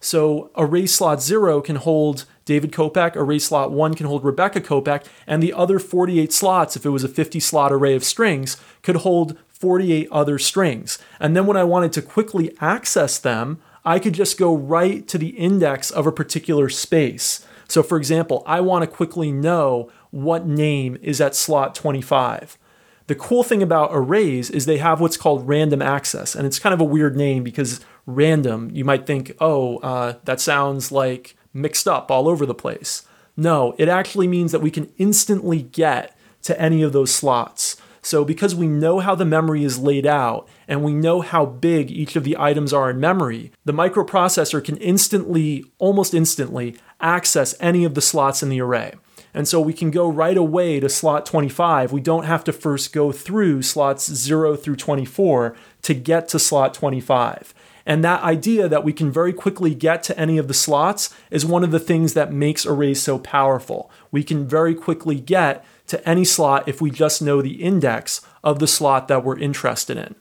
So 0.00 0.50
array 0.56 0.86
slot 0.86 1.22
zero 1.22 1.60
can 1.62 1.76
hold 1.76 2.26
David 2.44 2.72
Kopec, 2.72 3.16
array 3.16 3.38
slot 3.38 3.72
one 3.72 3.94
can 3.94 4.06
hold 4.06 4.22
Rebecca 4.22 4.60
Kopec, 4.60 5.06
and 5.26 5.42
the 5.42 5.54
other 5.54 5.78
48 5.78 6.30
slots, 6.30 6.76
if 6.76 6.84
it 6.84 6.90
was 6.90 7.04
a 7.04 7.08
50 7.08 7.40
slot 7.40 7.72
array 7.72 7.94
of 7.94 8.04
strings, 8.04 8.58
could 8.82 8.96
hold 8.96 9.38
48 9.48 10.08
other 10.12 10.38
strings. 10.38 10.98
And 11.18 11.34
then 11.34 11.46
when 11.46 11.56
I 11.56 11.64
wanted 11.64 11.92
to 11.94 12.02
quickly 12.02 12.54
access 12.60 13.18
them, 13.18 13.62
I 13.82 13.98
could 13.98 14.12
just 14.12 14.38
go 14.38 14.54
right 14.54 15.08
to 15.08 15.16
the 15.16 15.28
index 15.28 15.90
of 15.90 16.06
a 16.06 16.12
particular 16.12 16.68
space. 16.68 17.46
So, 17.66 17.82
for 17.82 17.96
example, 17.96 18.42
I 18.46 18.60
want 18.60 18.82
to 18.82 18.96
quickly 18.96 19.32
know 19.32 19.90
what 20.10 20.46
name 20.46 20.98
is 21.00 21.20
at 21.20 21.34
slot 21.34 21.74
25. 21.74 22.58
The 23.06 23.14
cool 23.14 23.42
thing 23.42 23.62
about 23.62 23.90
arrays 23.92 24.48
is 24.48 24.64
they 24.64 24.78
have 24.78 25.00
what's 25.00 25.18
called 25.18 25.46
random 25.46 25.82
access, 25.82 26.34
and 26.34 26.46
it's 26.46 26.58
kind 26.58 26.72
of 26.72 26.80
a 26.80 26.84
weird 26.84 27.16
name 27.16 27.42
because 27.42 27.80
random, 28.06 28.70
you 28.72 28.84
might 28.84 29.06
think, 29.06 29.32
oh, 29.40 29.76
uh, 29.78 30.14
that 30.24 30.40
sounds 30.40 30.90
like 30.90 31.36
mixed 31.52 31.86
up 31.86 32.10
all 32.10 32.28
over 32.28 32.46
the 32.46 32.54
place. 32.54 33.06
No, 33.36 33.74
it 33.78 33.88
actually 33.88 34.26
means 34.26 34.52
that 34.52 34.62
we 34.62 34.70
can 34.70 34.90
instantly 34.96 35.62
get 35.62 36.16
to 36.42 36.58
any 36.60 36.82
of 36.82 36.92
those 36.92 37.14
slots. 37.14 37.76
So, 38.00 38.24
because 38.24 38.54
we 38.54 38.66
know 38.66 39.00
how 39.00 39.14
the 39.14 39.24
memory 39.24 39.64
is 39.64 39.78
laid 39.78 40.06
out 40.06 40.46
and 40.68 40.82
we 40.82 40.92
know 40.92 41.22
how 41.22 41.46
big 41.46 41.90
each 41.90 42.16
of 42.16 42.24
the 42.24 42.36
items 42.38 42.72
are 42.72 42.90
in 42.90 43.00
memory, 43.00 43.50
the 43.64 43.72
microprocessor 43.72 44.62
can 44.62 44.76
instantly, 44.76 45.64
almost 45.78 46.12
instantly, 46.12 46.76
access 47.00 47.54
any 47.60 47.84
of 47.84 47.94
the 47.94 48.02
slots 48.02 48.42
in 48.42 48.50
the 48.50 48.60
array. 48.60 48.94
And 49.34 49.48
so 49.48 49.60
we 49.60 49.72
can 49.72 49.90
go 49.90 50.08
right 50.08 50.36
away 50.36 50.78
to 50.78 50.88
slot 50.88 51.26
25. 51.26 51.90
We 51.92 52.00
don't 52.00 52.24
have 52.24 52.44
to 52.44 52.52
first 52.52 52.92
go 52.92 53.10
through 53.10 53.62
slots 53.62 54.10
0 54.10 54.54
through 54.56 54.76
24 54.76 55.56
to 55.82 55.94
get 55.94 56.28
to 56.28 56.38
slot 56.38 56.72
25. 56.72 57.52
And 57.86 58.02
that 58.02 58.22
idea 58.22 58.68
that 58.68 58.84
we 58.84 58.92
can 58.92 59.10
very 59.10 59.32
quickly 59.32 59.74
get 59.74 60.02
to 60.04 60.18
any 60.18 60.38
of 60.38 60.48
the 60.48 60.54
slots 60.54 61.14
is 61.30 61.44
one 61.44 61.64
of 61.64 61.70
the 61.70 61.80
things 61.80 62.14
that 62.14 62.32
makes 62.32 62.64
arrays 62.64 63.02
so 63.02 63.18
powerful. 63.18 63.90
We 64.10 64.24
can 64.24 64.48
very 64.48 64.74
quickly 64.74 65.20
get 65.20 65.64
to 65.88 66.08
any 66.08 66.24
slot 66.24 66.66
if 66.66 66.80
we 66.80 66.90
just 66.90 67.20
know 67.20 67.42
the 67.42 67.62
index 67.62 68.22
of 68.42 68.58
the 68.58 68.66
slot 68.66 69.08
that 69.08 69.22
we're 69.22 69.38
interested 69.38 69.98
in. 69.98 70.14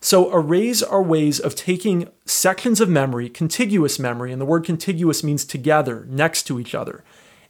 So, 0.00 0.32
arrays 0.32 0.80
are 0.80 1.02
ways 1.02 1.40
of 1.40 1.56
taking 1.56 2.08
sections 2.24 2.80
of 2.80 2.88
memory, 2.88 3.28
contiguous 3.28 3.98
memory, 3.98 4.30
and 4.30 4.40
the 4.40 4.46
word 4.46 4.64
contiguous 4.64 5.24
means 5.24 5.44
together, 5.44 6.06
next 6.08 6.44
to 6.44 6.60
each 6.60 6.72
other, 6.72 7.02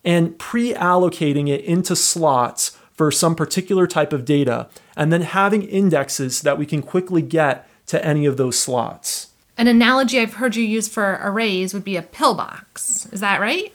and 0.04 0.38
pre 0.38 0.74
allocating 0.74 1.48
it 1.48 1.64
into 1.64 1.94
slots 1.96 2.76
for 2.92 3.10
some 3.10 3.36
particular 3.36 3.86
type 3.86 4.12
of 4.12 4.24
data, 4.24 4.68
and 4.96 5.12
then 5.12 5.22
having 5.22 5.62
indexes 5.62 6.42
that 6.42 6.58
we 6.58 6.66
can 6.66 6.82
quickly 6.82 7.22
get 7.22 7.68
to 7.86 8.04
any 8.04 8.26
of 8.26 8.36
those 8.36 8.58
slots. 8.58 9.28
An 9.56 9.66
analogy 9.66 10.20
I've 10.20 10.34
heard 10.34 10.56
you 10.56 10.64
use 10.64 10.88
for 10.88 11.18
arrays 11.22 11.74
would 11.74 11.84
be 11.84 11.96
a 11.96 12.02
pillbox. 12.02 13.06
Is 13.12 13.20
that 13.20 13.40
right? 13.40 13.72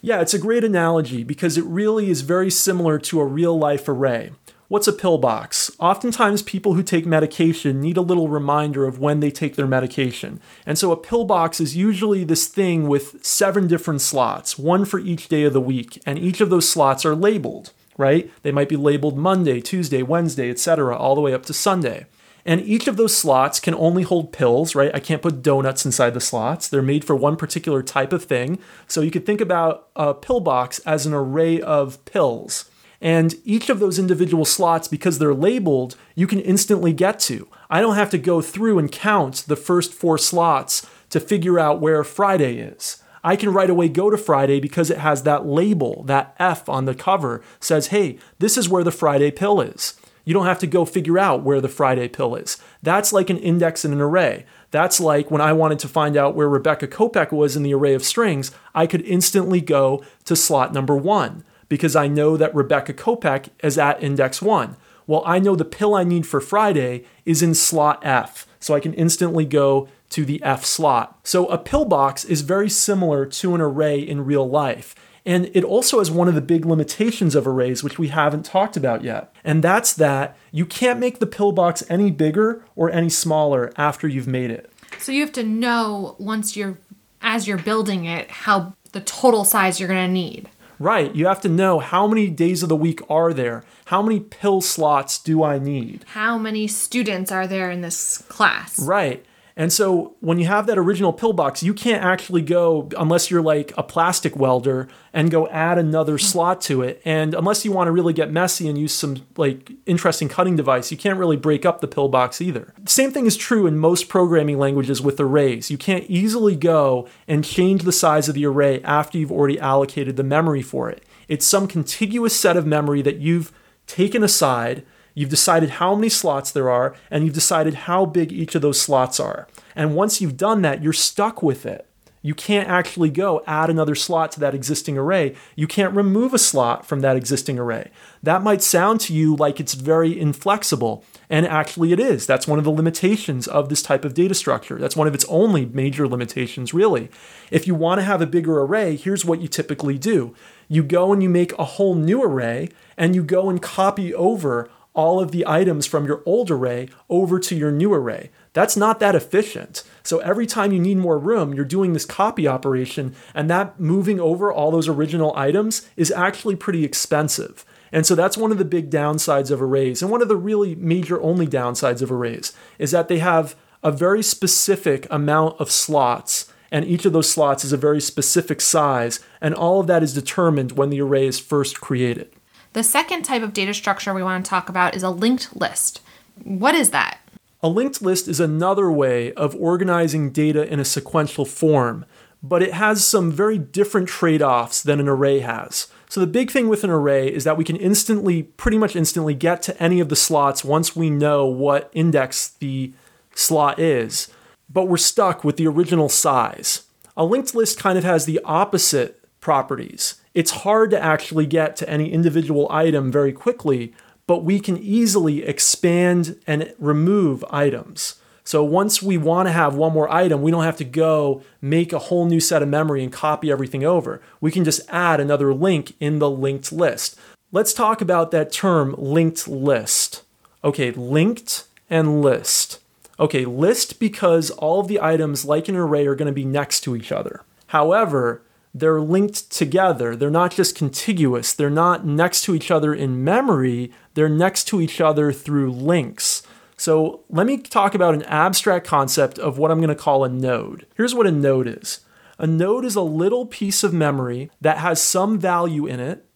Yeah, 0.00 0.20
it's 0.20 0.34
a 0.34 0.38
great 0.38 0.64
analogy 0.64 1.22
because 1.22 1.56
it 1.56 1.64
really 1.64 2.10
is 2.10 2.22
very 2.22 2.50
similar 2.50 2.98
to 2.98 3.20
a 3.20 3.24
real 3.24 3.56
life 3.56 3.88
array. 3.88 4.32
What's 4.72 4.88
a 4.88 4.92
pillbox? 4.94 5.70
Oftentimes, 5.78 6.40
people 6.40 6.72
who 6.72 6.82
take 6.82 7.04
medication 7.04 7.78
need 7.78 7.98
a 7.98 8.00
little 8.00 8.28
reminder 8.28 8.86
of 8.86 8.98
when 8.98 9.20
they 9.20 9.30
take 9.30 9.54
their 9.54 9.66
medication. 9.66 10.40
And 10.64 10.78
so, 10.78 10.90
a 10.90 10.96
pillbox 10.96 11.60
is 11.60 11.76
usually 11.76 12.24
this 12.24 12.46
thing 12.46 12.88
with 12.88 13.22
seven 13.22 13.66
different 13.66 14.00
slots, 14.00 14.58
one 14.58 14.86
for 14.86 14.98
each 14.98 15.28
day 15.28 15.42
of 15.42 15.52
the 15.52 15.60
week, 15.60 16.00
and 16.06 16.18
each 16.18 16.40
of 16.40 16.48
those 16.48 16.66
slots 16.66 17.04
are 17.04 17.14
labeled, 17.14 17.74
right? 17.98 18.30
They 18.44 18.50
might 18.50 18.70
be 18.70 18.76
labeled 18.76 19.18
Monday, 19.18 19.60
Tuesday, 19.60 20.02
Wednesday, 20.02 20.48
etc., 20.48 20.96
all 20.96 21.14
the 21.14 21.20
way 21.20 21.34
up 21.34 21.44
to 21.44 21.52
Sunday. 21.52 22.06
And 22.46 22.62
each 22.62 22.88
of 22.88 22.96
those 22.96 23.14
slots 23.14 23.60
can 23.60 23.74
only 23.74 24.04
hold 24.04 24.32
pills, 24.32 24.74
right? 24.74 24.90
I 24.94 25.00
can't 25.00 25.20
put 25.20 25.42
donuts 25.42 25.84
inside 25.84 26.14
the 26.14 26.20
slots. 26.20 26.66
They're 26.66 26.80
made 26.80 27.04
for 27.04 27.14
one 27.14 27.36
particular 27.36 27.82
type 27.82 28.14
of 28.14 28.24
thing. 28.24 28.58
So 28.88 29.02
you 29.02 29.10
could 29.10 29.26
think 29.26 29.42
about 29.42 29.88
a 29.94 30.14
pillbox 30.14 30.78
as 30.78 31.04
an 31.04 31.12
array 31.12 31.60
of 31.60 32.02
pills. 32.06 32.70
And 33.02 33.34
each 33.44 33.68
of 33.68 33.80
those 33.80 33.98
individual 33.98 34.44
slots, 34.44 34.86
because 34.86 35.18
they're 35.18 35.34
labeled, 35.34 35.96
you 36.14 36.28
can 36.28 36.38
instantly 36.38 36.92
get 36.92 37.18
to. 37.20 37.48
I 37.68 37.80
don't 37.80 37.96
have 37.96 38.10
to 38.10 38.18
go 38.18 38.40
through 38.40 38.78
and 38.78 38.92
count 38.92 39.44
the 39.48 39.56
first 39.56 39.92
four 39.92 40.16
slots 40.18 40.86
to 41.10 41.18
figure 41.18 41.58
out 41.58 41.80
where 41.80 42.04
Friday 42.04 42.58
is. 42.58 43.02
I 43.24 43.34
can 43.34 43.52
right 43.52 43.68
away 43.68 43.88
go 43.88 44.08
to 44.08 44.16
Friday 44.16 44.60
because 44.60 44.88
it 44.88 44.98
has 44.98 45.24
that 45.24 45.44
label, 45.44 46.04
that 46.04 46.36
F 46.38 46.68
on 46.68 46.84
the 46.84 46.94
cover 46.94 47.42
says, 47.58 47.88
hey, 47.88 48.18
this 48.38 48.56
is 48.56 48.68
where 48.68 48.84
the 48.84 48.92
Friday 48.92 49.32
pill 49.32 49.60
is. 49.60 49.94
You 50.24 50.32
don't 50.32 50.46
have 50.46 50.60
to 50.60 50.68
go 50.68 50.84
figure 50.84 51.18
out 51.18 51.42
where 51.42 51.60
the 51.60 51.68
Friday 51.68 52.06
pill 52.06 52.36
is. 52.36 52.56
That's 52.84 53.12
like 53.12 53.30
an 53.30 53.38
index 53.38 53.84
in 53.84 53.92
an 53.92 54.00
array. 54.00 54.46
That's 54.70 55.00
like 55.00 55.28
when 55.28 55.40
I 55.40 55.52
wanted 55.52 55.80
to 55.80 55.88
find 55.88 56.16
out 56.16 56.36
where 56.36 56.48
Rebecca 56.48 56.86
Kopec 56.86 57.32
was 57.32 57.56
in 57.56 57.64
the 57.64 57.74
array 57.74 57.94
of 57.94 58.04
strings, 58.04 58.52
I 58.76 58.86
could 58.86 59.02
instantly 59.02 59.60
go 59.60 60.04
to 60.24 60.36
slot 60.36 60.72
number 60.72 60.96
one 60.96 61.44
because 61.72 61.96
I 61.96 62.06
know 62.06 62.36
that 62.36 62.54
Rebecca 62.54 62.92
Kopec 62.92 63.48
is 63.62 63.78
at 63.78 64.02
index 64.02 64.42
one. 64.42 64.76
Well, 65.06 65.22
I 65.24 65.38
know 65.38 65.56
the 65.56 65.64
pill 65.64 65.94
I 65.94 66.04
need 66.04 66.26
for 66.26 66.38
Friday 66.38 67.06
is 67.24 67.42
in 67.42 67.54
slot 67.54 68.00
F, 68.02 68.46
so 68.60 68.74
I 68.74 68.80
can 68.80 68.92
instantly 68.92 69.46
go 69.46 69.88
to 70.10 70.26
the 70.26 70.42
F 70.42 70.66
slot. 70.66 71.18
So 71.22 71.46
a 71.46 71.56
pillbox 71.56 72.26
is 72.26 72.42
very 72.42 72.68
similar 72.68 73.24
to 73.24 73.54
an 73.54 73.62
array 73.62 73.98
in 73.98 74.26
real 74.26 74.46
life. 74.46 74.94
And 75.24 75.50
it 75.54 75.64
also 75.64 75.98
has 75.98 76.10
one 76.10 76.28
of 76.28 76.34
the 76.34 76.42
big 76.42 76.66
limitations 76.66 77.34
of 77.34 77.46
arrays, 77.46 77.82
which 77.82 77.98
we 77.98 78.08
haven't 78.08 78.44
talked 78.44 78.76
about 78.76 79.02
yet. 79.02 79.34
And 79.42 79.64
that's 79.64 79.94
that 79.94 80.36
you 80.50 80.66
can't 80.66 81.00
make 81.00 81.20
the 81.20 81.26
pillbox 81.26 81.82
any 81.88 82.10
bigger 82.10 82.62
or 82.76 82.90
any 82.90 83.08
smaller 83.08 83.72
after 83.78 84.06
you've 84.06 84.28
made 84.28 84.50
it. 84.50 84.70
So 84.98 85.10
you 85.10 85.22
have 85.22 85.32
to 85.32 85.42
know 85.42 86.16
once 86.18 86.54
you're, 86.54 86.76
as 87.22 87.48
you're 87.48 87.56
building 87.56 88.04
it, 88.04 88.30
how 88.30 88.74
the 88.92 89.00
total 89.00 89.46
size 89.46 89.80
you're 89.80 89.88
going 89.88 90.06
to 90.06 90.12
need. 90.12 90.50
Right. 90.82 91.14
You 91.14 91.28
have 91.28 91.40
to 91.42 91.48
know 91.48 91.78
how 91.78 92.08
many 92.08 92.28
days 92.28 92.64
of 92.64 92.68
the 92.68 92.74
week 92.74 93.00
are 93.08 93.32
there? 93.32 93.62
How 93.84 94.02
many 94.02 94.18
pill 94.18 94.60
slots 94.60 95.16
do 95.16 95.44
I 95.44 95.60
need? 95.60 96.04
How 96.08 96.36
many 96.36 96.66
students 96.66 97.30
are 97.30 97.46
there 97.46 97.70
in 97.70 97.82
this 97.82 98.18
class? 98.18 98.80
Right. 98.80 99.24
And 99.56 99.72
so 99.72 100.16
when 100.20 100.38
you 100.38 100.46
have 100.46 100.66
that 100.66 100.78
original 100.78 101.12
pillbox, 101.12 101.62
you 101.62 101.74
can't 101.74 102.02
actually 102.02 102.42
go 102.42 102.88
unless 102.98 103.30
you're 103.30 103.42
like 103.42 103.72
a 103.76 103.82
plastic 103.82 104.36
welder 104.36 104.88
and 105.12 105.30
go 105.30 105.46
add 105.48 105.78
another 105.78 106.14
hmm. 106.14 106.24
slot 106.24 106.60
to 106.62 106.82
it. 106.82 107.02
And 107.04 107.34
unless 107.34 107.64
you 107.64 107.72
want 107.72 107.88
to 107.88 107.92
really 107.92 108.12
get 108.12 108.30
messy 108.30 108.68
and 108.68 108.78
use 108.78 108.94
some 108.94 109.26
like 109.36 109.72
interesting 109.86 110.28
cutting 110.28 110.56
device, 110.56 110.90
you 110.90 110.96
can't 110.96 111.18
really 111.18 111.36
break 111.36 111.66
up 111.66 111.80
the 111.80 111.88
pillbox 111.88 112.40
either. 112.40 112.72
The 112.82 112.90
same 112.90 113.12
thing 113.12 113.26
is 113.26 113.36
true 113.36 113.66
in 113.66 113.78
most 113.78 114.08
programming 114.08 114.58
languages 114.58 115.02
with 115.02 115.20
arrays. 115.20 115.70
You 115.70 115.78
can't 115.78 116.04
easily 116.08 116.56
go 116.56 117.08
and 117.28 117.44
change 117.44 117.82
the 117.82 117.92
size 117.92 118.28
of 118.28 118.34
the 118.34 118.46
array 118.46 118.82
after 118.82 119.18
you've 119.18 119.32
already 119.32 119.58
allocated 119.58 120.16
the 120.16 120.24
memory 120.24 120.62
for 120.62 120.90
it. 120.90 121.04
It's 121.28 121.46
some 121.46 121.66
contiguous 121.66 122.38
set 122.38 122.56
of 122.56 122.66
memory 122.66 123.02
that 123.02 123.18
you've 123.18 123.52
taken 123.86 124.22
aside 124.22 124.84
You've 125.14 125.30
decided 125.30 125.70
how 125.70 125.94
many 125.94 126.08
slots 126.08 126.50
there 126.50 126.70
are, 126.70 126.94
and 127.10 127.24
you've 127.24 127.34
decided 127.34 127.74
how 127.74 128.06
big 128.06 128.32
each 128.32 128.54
of 128.54 128.62
those 128.62 128.80
slots 128.80 129.20
are. 129.20 129.46
And 129.76 129.94
once 129.94 130.20
you've 130.20 130.36
done 130.36 130.62
that, 130.62 130.82
you're 130.82 130.92
stuck 130.92 131.42
with 131.42 131.66
it. 131.66 131.86
You 132.24 132.34
can't 132.34 132.68
actually 132.68 133.10
go 133.10 133.42
add 133.48 133.68
another 133.68 133.96
slot 133.96 134.30
to 134.32 134.40
that 134.40 134.54
existing 134.54 134.96
array. 134.96 135.34
You 135.56 135.66
can't 135.66 135.92
remove 135.92 136.32
a 136.32 136.38
slot 136.38 136.86
from 136.86 137.00
that 137.00 137.16
existing 137.16 137.58
array. 137.58 137.90
That 138.22 138.44
might 138.44 138.62
sound 138.62 139.00
to 139.02 139.12
you 139.12 139.34
like 139.34 139.58
it's 139.58 139.74
very 139.74 140.18
inflexible, 140.18 141.04
and 141.28 141.44
actually 141.46 141.92
it 141.92 141.98
is. 141.98 142.24
That's 142.24 142.46
one 142.46 142.60
of 142.60 142.64
the 142.64 142.70
limitations 142.70 143.48
of 143.48 143.68
this 143.68 143.82
type 143.82 144.04
of 144.04 144.14
data 144.14 144.34
structure. 144.34 144.78
That's 144.78 144.94
one 144.94 145.08
of 145.08 145.14
its 145.16 145.24
only 145.28 145.66
major 145.66 146.06
limitations, 146.06 146.72
really. 146.72 147.10
If 147.50 147.66
you 147.66 147.74
want 147.74 147.98
to 147.98 148.04
have 148.04 148.22
a 148.22 148.26
bigger 148.26 148.60
array, 148.60 148.94
here's 148.94 149.24
what 149.24 149.40
you 149.40 149.48
typically 149.48 149.98
do 149.98 150.34
you 150.68 150.84
go 150.84 151.12
and 151.12 151.22
you 151.22 151.28
make 151.28 151.52
a 151.58 151.64
whole 151.64 151.96
new 151.96 152.22
array, 152.22 152.68
and 152.96 153.16
you 153.16 153.24
go 153.24 153.50
and 153.50 153.60
copy 153.60 154.14
over 154.14 154.70
all 154.94 155.20
of 155.20 155.30
the 155.30 155.46
items 155.46 155.86
from 155.86 156.06
your 156.06 156.22
old 156.26 156.50
array 156.50 156.88
over 157.08 157.38
to 157.38 157.56
your 157.56 157.72
new 157.72 157.92
array. 157.92 158.30
That's 158.52 158.76
not 158.76 159.00
that 159.00 159.14
efficient. 159.14 159.82
So 160.02 160.18
every 160.18 160.46
time 160.46 160.72
you 160.72 160.78
need 160.78 160.98
more 160.98 161.18
room, 161.18 161.54
you're 161.54 161.64
doing 161.64 161.92
this 161.92 162.04
copy 162.04 162.46
operation, 162.46 163.14
and 163.34 163.48
that 163.48 163.80
moving 163.80 164.20
over 164.20 164.52
all 164.52 164.70
those 164.70 164.88
original 164.88 165.32
items 165.36 165.88
is 165.96 166.10
actually 166.10 166.56
pretty 166.56 166.84
expensive. 166.84 167.64
And 167.90 168.06
so 168.06 168.14
that's 168.14 168.36
one 168.36 168.52
of 168.52 168.58
the 168.58 168.64
big 168.64 168.90
downsides 168.90 169.50
of 169.50 169.62
arrays. 169.62 170.02
And 170.02 170.10
one 170.10 170.22
of 170.22 170.28
the 170.28 170.36
really 170.36 170.74
major 170.74 171.20
only 171.22 171.46
downsides 171.46 172.02
of 172.02 172.10
arrays 172.10 172.52
is 172.78 172.90
that 172.90 173.08
they 173.08 173.18
have 173.18 173.54
a 173.82 173.90
very 173.90 174.22
specific 174.22 175.06
amount 175.10 175.60
of 175.60 175.70
slots, 175.70 176.52
and 176.70 176.84
each 176.84 177.04
of 177.04 177.12
those 177.12 177.30
slots 177.30 177.64
is 177.64 177.72
a 177.72 177.76
very 177.76 178.00
specific 178.00 178.60
size, 178.60 179.20
and 179.40 179.54
all 179.54 179.80
of 179.80 179.86
that 179.88 180.02
is 180.02 180.14
determined 180.14 180.72
when 180.72 180.90
the 180.90 181.00
array 181.00 181.26
is 181.26 181.38
first 181.38 181.80
created. 181.80 182.32
The 182.72 182.82
second 182.82 183.22
type 183.22 183.42
of 183.42 183.52
data 183.52 183.74
structure 183.74 184.14
we 184.14 184.22
want 184.22 184.44
to 184.44 184.48
talk 184.48 184.68
about 184.68 184.96
is 184.96 185.02
a 185.02 185.10
linked 185.10 185.54
list. 185.54 186.00
What 186.42 186.74
is 186.74 186.90
that? 186.90 187.18
A 187.62 187.68
linked 187.68 188.00
list 188.00 188.28
is 188.28 188.40
another 188.40 188.90
way 188.90 189.32
of 189.34 189.54
organizing 189.56 190.30
data 190.30 190.66
in 190.66 190.80
a 190.80 190.84
sequential 190.84 191.44
form, 191.44 192.06
but 192.42 192.62
it 192.62 192.72
has 192.72 193.06
some 193.06 193.30
very 193.30 193.58
different 193.58 194.08
trade 194.08 194.40
offs 194.40 194.82
than 194.82 195.00
an 195.00 195.08
array 195.08 195.40
has. 195.40 195.88
So, 196.08 196.20
the 196.20 196.26
big 196.26 196.50
thing 196.50 196.68
with 196.68 196.82
an 196.82 196.90
array 196.90 197.28
is 197.28 197.44
that 197.44 197.56
we 197.56 197.64
can 197.64 197.76
instantly, 197.76 198.42
pretty 198.42 198.78
much 198.78 198.96
instantly, 198.96 199.34
get 199.34 199.62
to 199.62 199.80
any 199.80 200.00
of 200.00 200.08
the 200.08 200.16
slots 200.16 200.64
once 200.64 200.96
we 200.96 201.10
know 201.10 201.46
what 201.46 201.90
index 201.92 202.48
the 202.48 202.92
slot 203.34 203.78
is, 203.78 204.28
but 204.68 204.88
we're 204.88 204.96
stuck 204.96 205.44
with 205.44 205.56
the 205.56 205.68
original 205.68 206.08
size. 206.08 206.84
A 207.16 207.24
linked 207.24 207.54
list 207.54 207.78
kind 207.78 207.98
of 207.98 208.04
has 208.04 208.24
the 208.24 208.40
opposite 208.44 209.22
properties 209.40 210.21
it's 210.34 210.50
hard 210.50 210.90
to 210.90 211.02
actually 211.02 211.46
get 211.46 211.76
to 211.76 211.88
any 211.88 212.12
individual 212.12 212.66
item 212.70 213.12
very 213.12 213.32
quickly, 213.32 213.92
but 214.26 214.44
we 214.44 214.60
can 214.60 214.78
easily 214.78 215.42
expand 215.44 216.36
and 216.46 216.72
remove 216.78 217.44
items. 217.50 218.16
So 218.44 218.64
once 218.64 219.02
we 219.02 219.18
want 219.18 219.48
to 219.48 219.52
have 219.52 219.74
one 219.74 219.92
more 219.92 220.12
item, 220.12 220.42
we 220.42 220.50
don't 220.50 220.64
have 220.64 220.78
to 220.78 220.84
go 220.84 221.42
make 221.60 221.92
a 221.92 221.98
whole 221.98 222.24
new 222.24 222.40
set 222.40 222.62
of 222.62 222.68
memory 222.68 223.02
and 223.02 223.12
copy 223.12 223.52
everything 223.52 223.84
over. 223.84 224.20
We 224.40 224.50
can 224.50 224.64
just 224.64 224.80
add 224.88 225.20
another 225.20 225.54
link 225.54 225.94
in 226.00 226.18
the 226.18 226.30
linked 226.30 226.72
list. 226.72 227.16
Let's 227.52 227.72
talk 227.72 228.00
about 228.00 228.30
that 228.32 228.50
term 228.50 228.94
linked 228.98 229.46
list. 229.46 230.22
Okay, 230.64 230.90
linked 230.90 231.66
and 231.88 232.22
list. 232.22 232.80
Okay, 233.20 233.44
list 233.44 234.00
because 234.00 234.50
all 234.50 234.80
of 234.80 234.88
the 234.88 235.00
items, 235.00 235.44
like 235.44 235.68
an 235.68 235.76
array, 235.76 236.06
are 236.06 236.16
going 236.16 236.26
to 236.26 236.32
be 236.32 236.44
next 236.44 236.80
to 236.80 236.96
each 236.96 237.12
other. 237.12 237.42
However, 237.68 238.42
they're 238.74 239.00
linked 239.00 239.50
together. 239.50 240.16
They're 240.16 240.30
not 240.30 240.52
just 240.52 240.76
contiguous. 240.76 241.52
They're 241.52 241.70
not 241.70 242.06
next 242.06 242.42
to 242.44 242.54
each 242.54 242.70
other 242.70 242.94
in 242.94 243.22
memory. 243.22 243.92
They're 244.14 244.28
next 244.28 244.64
to 244.68 244.80
each 244.80 245.00
other 245.00 245.32
through 245.32 245.72
links. 245.72 246.42
So 246.76 247.20
let 247.28 247.46
me 247.46 247.58
talk 247.58 247.94
about 247.94 248.14
an 248.14 248.22
abstract 248.24 248.86
concept 248.86 249.38
of 249.38 249.58
what 249.58 249.70
I'm 249.70 249.78
going 249.78 249.88
to 249.88 249.94
call 249.94 250.24
a 250.24 250.28
node. 250.28 250.86
Here's 250.96 251.14
what 251.14 251.26
a 251.26 251.32
node 251.32 251.66
is 251.68 252.00
a 252.38 252.46
node 252.46 252.84
is 252.84 252.96
a 252.96 253.02
little 253.02 253.46
piece 253.46 253.84
of 253.84 253.92
memory 253.92 254.50
that 254.60 254.78
has 254.78 255.00
some 255.00 255.38
value 255.38 255.86
in 255.86 256.00
it, 256.00 256.26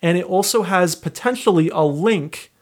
and 0.00 0.16
it 0.16 0.24
also 0.24 0.62
has 0.62 0.94
potentially 0.94 1.68
a 1.68 1.82
link 1.82 2.52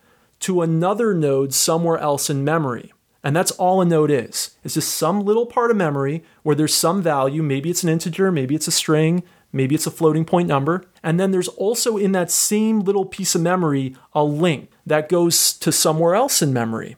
to 0.40 0.62
another 0.62 1.14
node 1.14 1.54
somewhere 1.54 1.98
else 1.98 2.30
in 2.30 2.42
memory. 2.42 2.92
And 3.22 3.36
that's 3.36 3.50
all 3.52 3.80
a 3.80 3.84
node 3.84 4.10
is. 4.10 4.56
It's 4.64 4.74
just 4.74 4.94
some 4.94 5.20
little 5.20 5.46
part 5.46 5.70
of 5.70 5.76
memory 5.76 6.24
where 6.42 6.56
there's 6.56 6.74
some 6.74 7.02
value. 7.02 7.42
Maybe 7.42 7.70
it's 7.70 7.82
an 7.82 7.90
integer, 7.90 8.32
maybe 8.32 8.54
it's 8.54 8.68
a 8.68 8.72
string, 8.72 9.22
maybe 9.52 9.74
it's 9.74 9.86
a 9.86 9.90
floating 9.90 10.24
point 10.24 10.48
number. 10.48 10.84
And 11.02 11.20
then 11.20 11.30
there's 11.30 11.48
also 11.48 11.96
in 11.96 12.12
that 12.12 12.30
same 12.30 12.80
little 12.80 13.04
piece 13.04 13.34
of 13.34 13.42
memory 13.42 13.94
a 14.14 14.24
link 14.24 14.70
that 14.86 15.08
goes 15.08 15.52
to 15.58 15.70
somewhere 15.70 16.14
else 16.14 16.40
in 16.40 16.52
memory. 16.52 16.96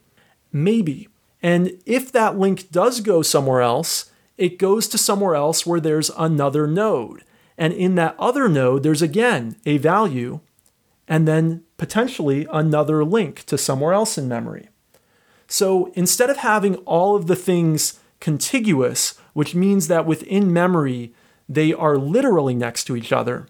Maybe. 0.52 1.09
And 1.43 1.73
if 1.87 2.12
that 2.12 2.38
link 2.38 2.71
does 2.71 3.00
go 3.00 3.23
somewhere 3.23 3.62
else, 3.62 4.12
it 4.38 4.59
goes 4.59 4.87
to 4.88 4.99
somewhere 4.99 5.35
else 5.35 5.67
where 5.67 5.81
there's 5.81 6.11
another 6.11 6.67
node. 6.67 7.25
And 7.59 7.73
in 7.73 7.97
that 7.97 8.14
other 8.19 8.49
node, 8.49 8.83
there's 8.83 9.02
again 9.02 9.57
a 9.67 9.79
value 9.79 10.41
and 11.09 11.26
then 11.26 11.64
potentially 11.76 12.47
another 12.52 13.05
link 13.05 13.45
to 13.45 13.59
somewhere 13.59 13.93
else 13.93 14.17
in 14.17 14.29
memory. 14.29 14.69
So 15.53 15.93
instead 15.93 16.31
of 16.31 16.39
having 16.39 16.77
all 16.77 17.15
of 17.15 17.27
the 17.27 17.37
things 17.37 18.01
contiguous, 18.21 19.19
which 19.35 19.55
means 19.55 19.87
that 19.89 20.07
within 20.07 20.51
memory 20.51 21.13
they 21.47 21.75
are 21.75 21.99
literally 21.99 22.55
next 22.55 22.85
to 22.85 22.97
each 22.97 23.13
other, 23.13 23.47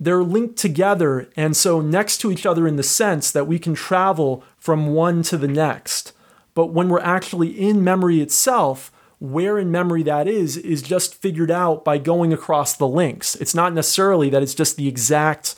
they're 0.00 0.22
linked 0.22 0.56
together 0.56 1.28
and 1.36 1.54
so 1.54 1.82
next 1.82 2.22
to 2.22 2.32
each 2.32 2.46
other 2.46 2.66
in 2.66 2.76
the 2.76 2.82
sense 2.82 3.30
that 3.30 3.46
we 3.46 3.58
can 3.58 3.74
travel 3.74 4.44
from 4.56 4.94
one 4.94 5.22
to 5.24 5.36
the 5.36 5.46
next. 5.46 6.14
But 6.54 6.68
when 6.68 6.88
we're 6.88 7.00
actually 7.00 7.48
in 7.48 7.84
memory 7.84 8.22
itself, 8.22 8.90
where 9.18 9.58
in 9.58 9.70
memory 9.70 10.02
that 10.04 10.26
is, 10.26 10.56
is 10.56 10.80
just 10.80 11.16
figured 11.16 11.50
out 11.50 11.84
by 11.84 11.98
going 11.98 12.32
across 12.32 12.74
the 12.74 12.88
links. 12.88 13.34
It's 13.34 13.54
not 13.54 13.74
necessarily 13.74 14.30
that 14.30 14.42
it's 14.42 14.54
just 14.54 14.78
the 14.78 14.88
exact 14.88 15.54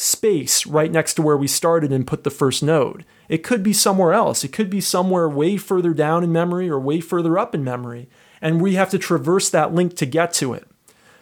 space 0.00 0.64
right 0.64 0.92
next 0.92 1.14
to 1.14 1.22
where 1.22 1.36
we 1.36 1.48
started 1.48 1.92
and 1.92 2.06
put 2.06 2.22
the 2.22 2.30
first 2.30 2.62
node. 2.62 3.04
It 3.28 3.42
could 3.42 3.64
be 3.64 3.72
somewhere 3.72 4.12
else. 4.12 4.44
It 4.44 4.52
could 4.52 4.70
be 4.70 4.80
somewhere 4.80 5.28
way 5.28 5.56
further 5.56 5.92
down 5.92 6.22
in 6.22 6.30
memory 6.30 6.70
or 6.70 6.78
way 6.78 7.00
further 7.00 7.36
up 7.36 7.52
in 7.52 7.64
memory. 7.64 8.08
And 8.40 8.60
we 8.60 8.76
have 8.76 8.90
to 8.90 8.98
traverse 8.98 9.50
that 9.50 9.74
link 9.74 9.96
to 9.96 10.06
get 10.06 10.32
to 10.34 10.52
it. 10.52 10.68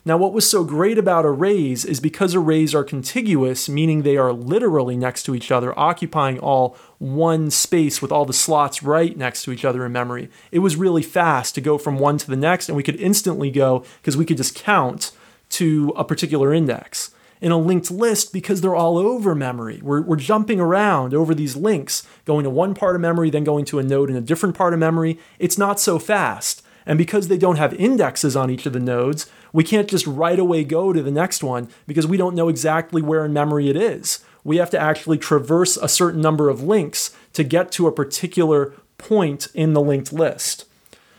Now, 0.04 0.18
what 0.18 0.34
was 0.34 0.48
so 0.48 0.62
great 0.62 0.98
about 0.98 1.24
arrays 1.24 1.86
is 1.86 2.00
because 2.00 2.34
arrays 2.34 2.74
are 2.74 2.84
contiguous, 2.84 3.66
meaning 3.66 4.02
they 4.02 4.18
are 4.18 4.30
literally 4.30 4.94
next 4.94 5.22
to 5.22 5.34
each 5.34 5.50
other, 5.50 5.76
occupying 5.78 6.38
all 6.38 6.76
one 6.98 7.50
space 7.50 8.02
with 8.02 8.12
all 8.12 8.26
the 8.26 8.34
slots 8.34 8.82
right 8.82 9.16
next 9.16 9.44
to 9.44 9.52
each 9.52 9.64
other 9.64 9.86
in 9.86 9.92
memory. 9.92 10.28
It 10.52 10.58
was 10.58 10.76
really 10.76 11.02
fast 11.02 11.54
to 11.54 11.62
go 11.62 11.78
from 11.78 11.98
one 11.98 12.18
to 12.18 12.26
the 12.26 12.36
next, 12.36 12.68
and 12.68 12.76
we 12.76 12.82
could 12.82 13.00
instantly 13.00 13.50
go, 13.50 13.84
because 14.02 14.18
we 14.18 14.26
could 14.26 14.36
just 14.36 14.54
count 14.54 15.12
to 15.48 15.94
a 15.96 16.04
particular 16.04 16.52
index. 16.52 17.10
In 17.40 17.52
a 17.52 17.58
linked 17.58 17.90
list, 17.90 18.32
because 18.32 18.60
they're 18.60 18.74
all 18.74 18.96
over 18.96 19.34
memory, 19.34 19.80
we're, 19.82 20.00
we're 20.00 20.16
jumping 20.16 20.58
around 20.58 21.12
over 21.12 21.34
these 21.34 21.54
links, 21.54 22.02
going 22.24 22.44
to 22.44 22.50
one 22.50 22.74
part 22.74 22.94
of 22.94 23.02
memory, 23.02 23.28
then 23.28 23.44
going 23.44 23.66
to 23.66 23.78
a 23.78 23.82
node 23.82 24.08
in 24.08 24.16
a 24.16 24.22
different 24.22 24.56
part 24.56 24.72
of 24.72 24.78
memory. 24.78 25.18
It's 25.38 25.58
not 25.58 25.78
so 25.78 25.98
fast. 25.98 26.62
And 26.86 26.96
because 26.96 27.28
they 27.28 27.36
don't 27.36 27.56
have 27.56 27.74
indexes 27.74 28.36
on 28.36 28.50
each 28.50 28.64
of 28.64 28.72
the 28.72 28.80
nodes, 28.80 29.26
we 29.52 29.64
can't 29.64 29.88
just 29.88 30.06
right 30.06 30.38
away 30.38 30.64
go 30.64 30.92
to 30.92 31.02
the 31.02 31.10
next 31.10 31.42
one 31.42 31.68
because 31.86 32.06
we 32.06 32.16
don't 32.16 32.36
know 32.36 32.48
exactly 32.48 33.02
where 33.02 33.24
in 33.24 33.32
memory 33.32 33.68
it 33.68 33.76
is. 33.76 34.24
We 34.44 34.58
have 34.58 34.70
to 34.70 34.78
actually 34.78 35.18
traverse 35.18 35.76
a 35.76 35.88
certain 35.88 36.20
number 36.20 36.48
of 36.48 36.62
links 36.62 37.14
to 37.32 37.42
get 37.42 37.72
to 37.72 37.88
a 37.88 37.92
particular 37.92 38.72
point 38.96 39.48
in 39.52 39.72
the 39.72 39.80
linked 39.80 40.12
list. 40.12 40.66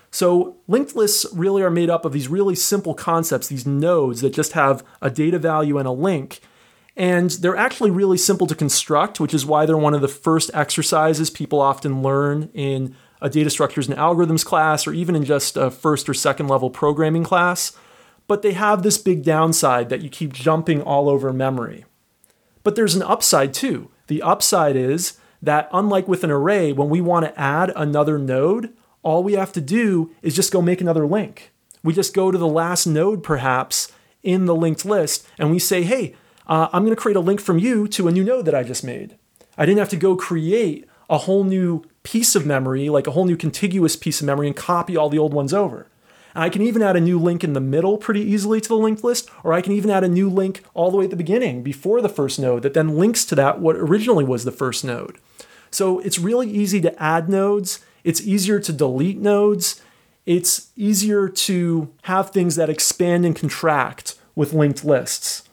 So, 0.10 0.58
linked 0.68 0.96
lists 0.96 1.26
really 1.34 1.62
are 1.62 1.70
made 1.70 1.90
up 1.90 2.06
of 2.06 2.14
these 2.14 2.28
really 2.28 2.56
simple 2.56 2.94
concepts, 2.94 3.48
these 3.48 3.68
nodes 3.68 4.22
that 4.22 4.34
just 4.34 4.54
have 4.54 4.84
a 5.02 5.10
data 5.10 5.38
value 5.38 5.78
and 5.78 5.88
a 5.88 5.92
link. 5.92 6.40
And 6.96 7.30
they're 7.30 7.56
actually 7.58 7.92
really 7.92 8.18
simple 8.18 8.48
to 8.48 8.56
construct, 8.56 9.20
which 9.20 9.34
is 9.34 9.46
why 9.46 9.66
they're 9.66 9.78
one 9.78 9.94
of 9.94 10.02
the 10.02 10.08
first 10.08 10.50
exercises 10.54 11.30
people 11.30 11.62
often 11.62 12.02
learn 12.02 12.50
in 12.54 12.96
a 13.22 13.30
data 13.30 13.50
structures 13.50 13.88
and 13.88 13.98
algorithms 13.98 14.46
class 14.46 14.88
or 14.88 14.94
even 14.94 15.16
in 15.16 15.24
just 15.24 15.58
a 15.58 15.70
first 15.70 16.10
or 16.10 16.14
second 16.14 16.48
level 16.48 16.70
programming 16.70 17.24
class. 17.24 17.74
But 18.28 18.42
they 18.42 18.54
have 18.54 18.82
this 18.82 18.98
big 18.98 19.24
downside 19.24 19.90
that 19.90 20.02
you 20.02 20.10
keep 20.10 20.34
jumping 20.34 20.82
all 20.82 21.08
over 21.08 21.32
memory. 21.32 21.86
But 22.64 22.76
there's 22.76 22.96
an 22.96 23.04
upside 23.04 23.54
too. 23.54 23.92
The 24.08 24.22
upside 24.22 24.76
is 24.76 25.20
that, 25.42 25.70
unlike 25.72 26.08
with 26.08 26.24
an 26.24 26.32
array, 26.32 26.74
when 26.74 26.90
we 26.90 27.00
want 27.00 27.26
to 27.26 27.40
add 27.40 27.72
another 27.76 28.18
node, 28.18 28.74
all 29.04 29.24
we 29.24 29.34
have 29.34 29.54
to 29.54 29.62
do 29.62 30.12
is 30.22 30.36
just 30.36 30.52
go 30.52 30.62
make 30.62 30.82
another 30.82 31.06
link. 31.06 31.52
We 31.84 31.94
just 31.94 32.14
go 32.14 32.32
to 32.32 32.38
the 32.38 32.48
last 32.48 32.86
node, 32.86 33.24
perhaps, 33.24 33.92
in 34.24 34.46
the 34.46 34.56
linked 34.56 34.86
list, 34.86 35.28
and 35.38 35.52
we 35.52 35.60
say, 35.60 35.84
hey, 35.84 36.16
uh, 36.48 36.68
I'm 36.74 36.84
going 36.84 36.96
to 36.96 37.02
create 37.02 37.16
a 37.16 37.22
link 37.22 37.40
from 37.40 37.60
you 37.60 37.88
to 37.90 38.08
a 38.08 38.12
new 38.12 38.24
node 38.24 38.46
that 38.46 38.56
I 38.56 38.64
just 38.64 38.84
made. 38.84 39.18
I 39.58 39.66
didn't 39.66 39.80
have 39.80 39.90
to 39.90 39.98
go 39.98 40.16
create 40.16 40.88
a 41.10 41.20
whole 41.20 41.44
new 41.44 41.84
piece 42.04 42.36
of 42.36 42.46
memory, 42.46 42.90
like 42.90 43.08
a 43.08 43.12
whole 43.12 43.26
new 43.26 43.38
contiguous 43.38 43.96
piece 43.96 44.20
of 44.20 44.28
memory, 44.28 44.48
and 44.48 44.56
copy 44.56 44.98
all 44.98 45.10
the 45.10 45.18
old 45.18 45.34
ones 45.34 45.54
over. 45.54 45.88
And 46.36 46.44
I 46.44 46.50
can 46.50 46.62
even 46.62 46.82
add 46.82 46.96
a 46.96 47.02
new 47.02 47.20
link 47.20 47.44
in 47.44 47.54
the 47.54 47.62
middle 47.62 47.98
pretty 47.98 48.22
easily 48.22 48.62
to 48.62 48.70
the 48.70 48.76
linked 48.76 49.04
list, 49.04 49.30
or 49.44 49.54
I 49.54 49.62
can 49.62 49.74
even 49.74 49.90
add 49.90 50.04
a 50.04 50.10
new 50.10 50.30
link 50.30 50.64
all 50.74 50.92
the 50.92 50.98
way 50.98 51.06
at 51.06 51.10
the 51.10 51.16
beginning 51.16 51.64
before 51.64 52.02
the 52.02 52.10
first 52.10 52.40
node 52.40 52.64
that 52.64 52.74
then 52.74 52.98
links 52.98 53.26
to 53.26 53.36
that 53.36 53.60
what 53.60 53.76
originally 53.76 54.24
was 54.24 54.44
the 54.44 54.52
first 54.52 54.84
node. 54.84 55.18
So 55.72 56.00
it's 56.00 56.20
really 56.20 56.50
easy 56.50 56.80
to 56.82 57.02
add 57.02 57.30
nodes, 57.30 57.80
it's 58.08 58.22
easier 58.22 58.60
to 58.60 58.72
delete 58.72 59.20
nodes, 59.20 59.82
it's 60.26 60.70
easier 60.76 61.28
to 61.28 61.94
have 62.04 62.32
things 62.32 62.56
that 62.56 62.70
expand 62.70 63.26
and 63.26 63.36
contract 63.36 64.16
with 64.36 64.54
linked 64.54 64.84
lists 64.84 65.48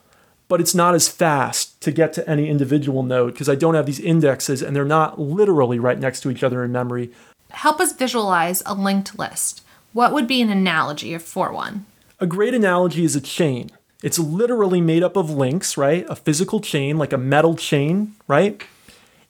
but 0.49 0.61
it's 0.61 0.75
not 0.75 0.94
as 0.94 1.08
fast 1.08 1.80
to 1.80 1.90
get 1.90 2.12
to 2.12 2.28
any 2.28 2.49
individual 2.49 3.02
node 3.02 3.32
because 3.32 3.49
I 3.49 3.54
don't 3.54 3.75
have 3.75 3.87
these 3.87 4.00
indexes 4.00 4.62
and 4.62 4.76
they're 4.76 4.85
not 4.85 5.18
literally 5.18 5.78
right 5.78 5.98
next 5.98 6.20
to 6.20 6.31
each 6.31 6.42
other 6.42 6.64
in 6.64 6.72
memory. 6.72 7.11
Help 7.50 7.81
us 7.81 7.92
visualize 7.92 8.62
a 8.66 8.74
linked 8.74 9.18
list. 9.18 9.62
What 9.92 10.12
would 10.12 10.26
be 10.26 10.42
an 10.42 10.50
analogy 10.50 11.16
for 11.18 11.52
one? 11.52 11.87
A 12.20 12.26
great 12.26 12.55
analogy 12.55 13.05
is 13.05 13.16
a 13.16 13.20
chain. 13.20 13.70
It's 14.02 14.18
literally 14.18 14.81
made 14.81 15.02
up 15.02 15.16
of 15.16 15.31
links, 15.31 15.76
right? 15.76 16.05
A 16.09 16.16
physical 16.16 16.61
chain, 16.61 16.98
like 16.98 17.12
a 17.12 17.18
metal 17.18 17.55
chain, 17.57 18.14
right? 18.28 18.62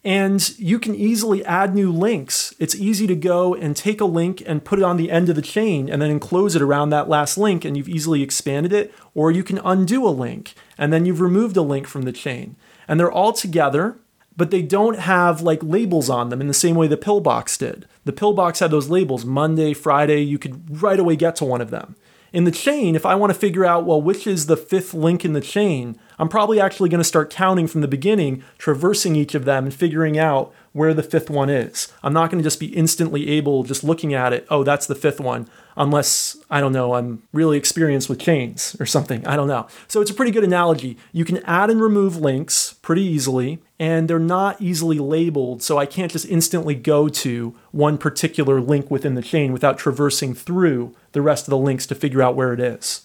And 0.05 0.57
you 0.59 0.79
can 0.79 0.95
easily 0.95 1.43
add 1.47 1.75
new 1.75 1.90
links. 1.90 2.53
It's 2.59 2.75
easy 2.75 3.07
to 3.07 3.17
go 3.17 3.55
and 3.55 3.75
take 3.75 4.03
a 4.03 4.05
link 4.05 4.43
and 4.45 4.64
put 4.64 4.79
it 4.79 4.85
on 4.85 4.99
the 4.99 5.11
end 5.11 5.31
of 5.31 5.37
the 5.37 5.40
chain 5.40 5.88
and 5.88 6.03
then 6.03 6.11
enclose 6.11 6.55
it 6.55 6.61
around 6.61 6.90
that 6.90 7.09
last 7.09 7.38
link, 7.38 7.64
and 7.64 7.75
you've 7.75 7.88
easily 7.88 8.23
expanded 8.23 8.73
it. 8.73 8.95
Or 9.14 9.31
you 9.31 9.43
can 9.43 9.59
undo 9.64 10.07
a 10.07 10.11
link 10.11 10.55
and 10.77 10.93
then 10.93 11.07
you've 11.07 11.23
removed 11.23 11.57
a 11.57 11.62
link 11.62 11.87
from 11.87 12.03
the 12.03 12.12
chain. 12.12 12.57
And 12.87 13.01
they're 13.01 13.11
all 13.11 13.33
together, 13.33 13.97
but 14.37 14.51
they 14.51 14.61
don't 14.61 14.99
have 14.99 15.40
like 15.40 15.62
labels 15.62 16.11
on 16.11 16.29
them 16.29 16.43
in 16.43 16.49
the 16.49 16.55
same 16.55 16.75
way 16.75 16.87
the 16.87 16.99
pillbox 16.99 17.57
did. 17.57 17.87
The 18.05 18.12
pillbox 18.12 18.59
had 18.59 18.71
those 18.71 18.90
labels 18.90 19.25
Monday, 19.25 19.73
Friday, 19.73 20.21
you 20.21 20.38
could 20.38 20.83
right 20.83 21.01
away 21.01 21.17
get 21.17 21.37
to 21.37 21.47
one 21.47 21.62
of 21.62 21.71
them. 21.71 21.97
In 22.33 22.45
the 22.45 22.51
chain, 22.51 22.97
if 22.97 23.07
I 23.07 23.14
want 23.14 23.33
to 23.33 23.38
figure 23.38 23.64
out, 23.64 23.87
well, 23.87 24.03
which 24.03 24.27
is 24.27 24.47
the 24.47 24.57
fifth 24.57 24.93
link 24.93 25.25
in 25.25 25.33
the 25.33 25.40
chain, 25.40 25.99
I'm 26.18 26.29
probably 26.29 26.61
actually 26.61 26.88
going 26.88 27.00
to 27.00 27.05
start 27.05 27.31
counting 27.31 27.66
from 27.66 27.81
the 27.81 27.88
beginning, 27.88 28.42
traversing 28.59 29.16
each 29.16 29.35
of 29.35 29.44
them 29.44 29.64
and 29.64 29.74
figuring 29.74 30.18
out 30.18 30.55
where 30.72 30.92
the 30.92 31.03
fifth 31.03 31.31
one 31.31 31.48
is. 31.48 31.92
I'm 32.03 32.12
not 32.12 32.31
going 32.31 32.42
to 32.42 32.46
just 32.46 32.59
be 32.59 32.66
instantly 32.66 33.29
able, 33.31 33.62
just 33.62 33.85
looking 33.85 34.12
at 34.12 34.33
it, 34.33 34.44
oh, 34.50 34.64
that's 34.64 34.87
the 34.87 34.96
fifth 34.96 35.20
one, 35.20 35.48
unless, 35.77 36.37
I 36.50 36.61
don't 36.61 36.72
know, 36.72 36.94
I'm 36.94 37.22
really 37.33 37.57
experienced 37.57 38.09
with 38.09 38.18
chains 38.18 38.77
or 38.81 38.87
something. 38.87 39.24
I 39.24 39.37
don't 39.37 39.46
know. 39.46 39.68
So 39.87 40.00
it's 40.00 40.11
a 40.11 40.14
pretty 40.14 40.33
good 40.33 40.42
analogy. 40.42 40.98
You 41.12 41.24
can 41.24 41.38
add 41.44 41.70
and 41.70 41.81
remove 41.81 42.16
links 42.16 42.74
pretty 42.83 43.03
easily, 43.03 43.61
and 43.79 44.09
they're 44.09 44.18
not 44.18 44.61
easily 44.61 44.98
labeled, 44.98 45.62
so 45.62 45.79
I 45.79 45.87
can't 45.87 46.11
just 46.11 46.27
instantly 46.27 46.74
go 46.74 47.09
to 47.09 47.55
one 47.70 47.96
particular 47.96 48.61
link 48.61 48.90
within 48.90 49.14
the 49.14 49.22
chain 49.22 49.53
without 49.53 49.79
traversing 49.79 50.35
through 50.35 50.94
the 51.12 51.22
rest 51.22 51.46
of 51.46 51.50
the 51.50 51.59
links 51.59 51.87
to 51.87 51.94
figure 51.94 52.22
out 52.22 52.35
where 52.35 52.53
it 52.53 52.61
is. 52.61 53.03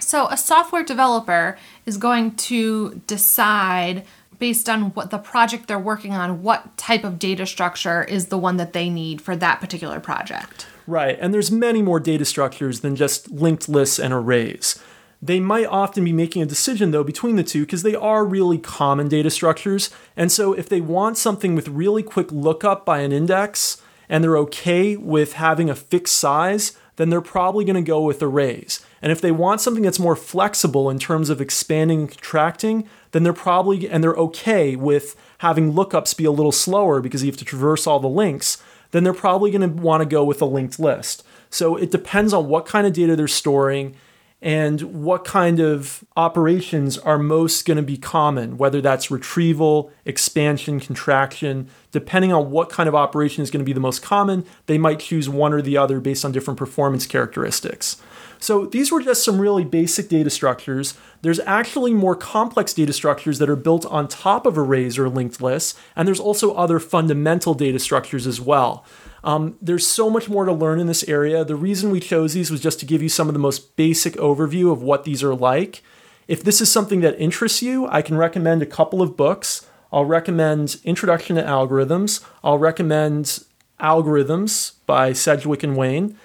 So, 0.00 0.28
a 0.28 0.36
software 0.36 0.84
developer 0.84 1.58
is 1.86 1.96
going 1.96 2.36
to 2.36 3.00
decide 3.06 4.04
based 4.38 4.68
on 4.68 4.90
what 4.92 5.10
the 5.10 5.18
project 5.18 5.66
they're 5.66 5.78
working 5.78 6.12
on, 6.12 6.42
what 6.42 6.76
type 6.76 7.04
of 7.04 7.18
data 7.18 7.44
structure 7.44 8.04
is 8.04 8.26
the 8.26 8.38
one 8.38 8.56
that 8.56 8.72
they 8.72 8.88
need 8.88 9.20
for 9.20 9.34
that 9.36 9.60
particular 9.60 10.00
project. 10.00 10.66
Right, 10.86 11.18
and 11.20 11.34
there's 11.34 11.50
many 11.50 11.82
more 11.82 12.00
data 12.00 12.24
structures 12.24 12.80
than 12.80 12.96
just 12.96 13.30
linked 13.30 13.68
lists 13.68 13.98
and 13.98 14.12
arrays. 14.12 14.80
They 15.20 15.40
might 15.40 15.66
often 15.66 16.04
be 16.04 16.12
making 16.12 16.42
a 16.42 16.46
decision 16.46 16.92
though 16.92 17.02
between 17.02 17.36
the 17.36 17.42
two 17.42 17.62
because 17.62 17.82
they 17.82 17.96
are 17.96 18.24
really 18.24 18.58
common 18.58 19.08
data 19.08 19.30
structures. 19.30 19.90
And 20.16 20.30
so 20.30 20.52
if 20.52 20.68
they 20.68 20.80
want 20.80 21.18
something 21.18 21.54
with 21.56 21.68
really 21.68 22.04
quick 22.04 22.30
lookup 22.30 22.86
by 22.86 23.00
an 23.00 23.10
index 23.10 23.82
and 24.08 24.22
they're 24.22 24.38
okay 24.38 24.96
with 24.96 25.34
having 25.34 25.68
a 25.68 25.74
fixed 25.74 26.16
size, 26.16 26.78
then 26.96 27.10
they're 27.10 27.20
probably 27.20 27.64
going 27.64 27.82
to 27.82 27.82
go 27.82 28.00
with 28.02 28.22
arrays. 28.22 28.84
And 29.00 29.12
if 29.12 29.20
they 29.20 29.30
want 29.30 29.60
something 29.60 29.84
that's 29.84 29.98
more 29.98 30.16
flexible 30.16 30.90
in 30.90 30.98
terms 30.98 31.30
of 31.30 31.40
expanding 31.40 32.00
and 32.00 32.10
contracting, 32.10 32.88
then 33.12 33.22
they're 33.22 33.32
probably, 33.32 33.88
and 33.88 34.02
they're 34.02 34.14
okay 34.14 34.76
with 34.76 35.16
having 35.38 35.72
lookups 35.72 36.16
be 36.16 36.24
a 36.24 36.30
little 36.30 36.52
slower 36.52 37.00
because 37.00 37.22
you 37.22 37.30
have 37.30 37.38
to 37.38 37.44
traverse 37.44 37.86
all 37.86 38.00
the 38.00 38.08
links, 38.08 38.62
then 38.90 39.04
they're 39.04 39.12
probably 39.12 39.50
going 39.50 39.62
to 39.62 39.82
want 39.82 40.00
to 40.00 40.08
go 40.08 40.24
with 40.24 40.42
a 40.42 40.46
linked 40.46 40.78
list. 40.78 41.24
So 41.50 41.76
it 41.76 41.90
depends 41.90 42.32
on 42.32 42.48
what 42.48 42.66
kind 42.66 42.86
of 42.86 42.92
data 42.92 43.16
they're 43.16 43.28
storing 43.28 43.94
and 44.40 44.80
what 44.82 45.24
kind 45.24 45.58
of 45.58 46.04
operations 46.16 46.96
are 46.96 47.18
most 47.18 47.66
going 47.66 47.76
to 47.76 47.82
be 47.82 47.96
common, 47.96 48.56
whether 48.56 48.80
that's 48.80 49.10
retrieval, 49.10 49.90
expansion, 50.04 50.78
contraction. 50.78 51.68
Depending 51.90 52.32
on 52.32 52.50
what 52.50 52.70
kind 52.70 52.88
of 52.88 52.94
operation 52.94 53.42
is 53.42 53.50
going 53.50 53.60
to 53.60 53.64
be 53.64 53.72
the 53.72 53.80
most 53.80 54.00
common, 54.00 54.44
they 54.66 54.78
might 54.78 55.00
choose 55.00 55.28
one 55.28 55.52
or 55.52 55.60
the 55.60 55.76
other 55.76 55.98
based 55.98 56.24
on 56.24 56.30
different 56.30 56.56
performance 56.56 57.04
characteristics. 57.06 58.00
So 58.38 58.66
these 58.66 58.92
were 58.92 59.02
just 59.02 59.24
some 59.24 59.40
really 59.40 59.64
basic 59.64 60.08
data 60.08 60.30
structures. 60.30 60.94
There's 61.22 61.40
actually 61.40 61.92
more 61.92 62.14
complex 62.14 62.72
data 62.72 62.92
structures 62.92 63.40
that 63.40 63.50
are 63.50 63.56
built 63.56 63.84
on 63.86 64.06
top 64.06 64.46
of 64.46 64.56
arrays 64.56 64.98
or 64.98 65.08
linked 65.08 65.42
lists, 65.42 65.76
and 65.96 66.06
there's 66.06 66.20
also 66.20 66.54
other 66.54 66.78
fundamental 66.78 67.54
data 67.54 67.80
structures 67.80 68.26
as 68.26 68.40
well. 68.40 68.84
Um, 69.24 69.56
there's 69.60 69.86
so 69.86 70.08
much 70.08 70.28
more 70.28 70.44
to 70.44 70.52
learn 70.52 70.80
in 70.80 70.86
this 70.86 71.04
area. 71.04 71.44
The 71.44 71.56
reason 71.56 71.90
we 71.90 72.00
chose 72.00 72.34
these 72.34 72.50
was 72.50 72.60
just 72.60 72.80
to 72.80 72.86
give 72.86 73.02
you 73.02 73.08
some 73.08 73.28
of 73.28 73.34
the 73.34 73.40
most 73.40 73.76
basic 73.76 74.14
overview 74.14 74.70
of 74.72 74.82
what 74.82 75.04
these 75.04 75.22
are 75.22 75.34
like. 75.34 75.82
If 76.28 76.42
this 76.42 76.60
is 76.60 76.70
something 76.70 77.00
that 77.00 77.18
interests 77.18 77.62
you, 77.62 77.86
I 77.88 78.02
can 78.02 78.16
recommend 78.16 78.62
a 78.62 78.66
couple 78.66 79.00
of 79.02 79.16
books. 79.16 79.66
I'll 79.92 80.04
recommend 80.04 80.76
Introduction 80.84 81.36
to 81.36 81.42
Algorithms. 81.42 82.24
I'll 82.44 82.58
recommend 82.58 83.44
Algorithms 83.80 84.74
by 84.86 85.12
Sedgewick 85.12 85.62
and 85.62 85.76
Wayne. 85.76 86.18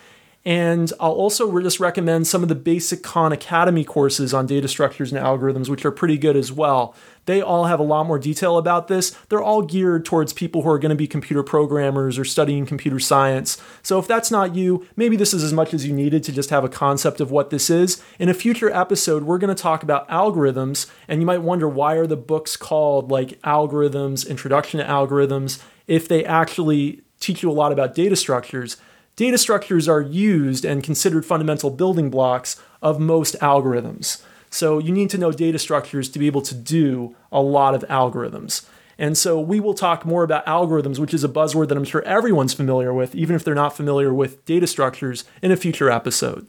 And 0.46 0.92
I'll 1.00 1.14
also 1.14 1.58
just 1.62 1.80
recommend 1.80 2.28
some 2.28 2.44
of 2.44 2.50
the 2.50 2.56
basic 2.56 3.02
Khan 3.02 3.32
Academy 3.32 3.86
courses 3.86 4.34
on 4.34 4.46
data 4.46 4.68
structures 4.68 5.14
and 5.14 5.24
algorithms, 5.24 5.70
which 5.70 5.86
are 5.86 5.92
pretty 5.92 6.18
good 6.18 6.36
as 6.36 6.52
well. 6.52 6.94
They 7.26 7.42
all 7.42 7.66
have 7.66 7.80
a 7.80 7.84
lot 7.84 8.06
more 8.06 8.20
detail 8.20 8.58
about 8.58 8.88
this. 8.88 9.12
They're 9.30 9.42
all 9.42 9.62
geared 9.62 10.06
towards 10.06 10.34
people 10.34 10.62
who 10.62 10.70
are 10.70 10.80
going 10.80 10.90
to 10.90 10.96
be 10.96 11.08
computer 11.08 11.44
programmers 11.44 12.20
or 12.20 12.26
studying 12.26 12.66
computer 12.66 13.00
science. 13.00 13.58
So 13.82 13.98
if 14.00 14.08
that's 14.08 14.32
not 14.32 14.56
you, 14.56 14.86
maybe 14.96 15.16
this 15.16 15.34
is 15.34 15.44
as 15.44 15.54
much 15.54 15.74
as 15.74 15.86
you 15.86 15.94
needed 15.94 16.24
to 16.24 16.32
just 16.32 16.50
have 16.50 16.64
a 16.64 16.70
concept 16.70 17.22
of 17.22 17.32
what 17.32 17.50
this 17.50 17.70
is. 17.70 18.02
In 18.20 18.30
a 18.30 18.34
future 18.34 18.70
episode, 18.72 19.24
we're 19.24 19.38
going 19.38 19.56
to 19.56 19.62
talk 19.62 19.84
about 19.84 20.08
algorithms, 20.10 20.90
and 21.08 21.22
you 21.22 21.26
might 21.26 21.42
wonder 21.42 21.68
why 21.68 21.96
are 21.96 22.08
the 22.08 22.18
books 22.18 22.58
called 22.58 23.10
like 23.10 23.42
Algorithms, 23.42 24.28
Introduction 24.28 24.80
to 24.80 24.86
Algorithms, 24.86 25.62
if 25.88 26.08
they 26.08 26.26
actually 26.26 27.02
teach 27.20 27.42
you 27.42 27.50
a 27.50 27.54
lot 27.54 27.72
about 27.72 27.96
data 27.96 28.16
structures. 28.16 28.78
Data 29.16 29.38
structures 29.38 29.88
are 29.88 30.02
used 30.02 30.66
and 30.66 30.84
considered 30.84 31.26
fundamental 31.26 31.70
building 31.70 32.10
blocks 32.10 32.60
of 32.82 33.00
most 33.00 33.36
algorithms. 33.40 34.24
So 34.54 34.78
you 34.78 34.92
need 34.92 35.10
to 35.10 35.18
know 35.18 35.32
data 35.32 35.58
structures 35.58 36.08
to 36.10 36.20
be 36.20 36.28
able 36.28 36.44
to 36.44 36.54
do 36.54 37.16
a 37.32 37.42
lot 37.42 37.74
of 37.74 37.82
algorithms. 37.90 38.68
And 39.00 39.18
so 39.18 39.40
we 39.40 39.60
will 39.60 39.74
talk 39.74 40.06
more 40.06 40.24
about 40.24 40.46
algorithms, 40.46 41.00
which 41.00 41.12
is 41.12 41.24
a 41.24 41.28
buzzword 41.28 41.70
that 41.70 41.78
I'm 41.78 41.84
sure 41.84 42.04
everyone's 42.04 42.54
familiar 42.54 42.94
with, 42.94 43.16
even 43.16 43.36
if 43.36 43.44
they're 43.44 43.56
not 43.56 43.76
familiar 43.76 44.14
with 44.14 44.46
data 44.46 44.68
structures, 44.68 45.24
in 45.42 45.52
a 45.52 45.58
future 45.58 45.90
episode. 45.90 46.46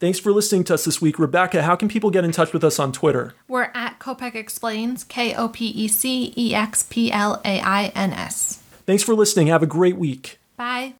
Thanks 0.00 0.18
for 0.18 0.32
listening 0.32 0.64
to 0.64 0.74
us 0.74 0.86
this 0.86 1.02
week. 1.02 1.18
Rebecca, 1.18 1.62
how 1.62 1.76
can 1.76 1.88
people 1.88 2.10
get 2.10 2.24
in 2.24 2.32
touch 2.32 2.54
with 2.54 2.64
us 2.64 2.78
on 2.78 2.90
Twitter? 2.90 3.34
We're 3.48 3.70
at 3.74 3.98
Kopec 3.98 4.34
Explains, 4.34 5.04
K 5.04 5.34
O 5.34 5.48
P 5.48 5.66
E 5.66 5.88
C 5.88 6.32
E 6.36 6.54
X 6.54 6.84
P 6.88 7.12
L 7.12 7.38
A 7.44 7.60
I 7.60 7.92
N 7.94 8.14
S. 8.14 8.62
Thanks 8.86 9.02
for 9.02 9.14
listening. 9.14 9.48
Have 9.48 9.62
a 9.62 9.66
great 9.66 9.98
week. 9.98 10.38
Bye. 10.56 10.94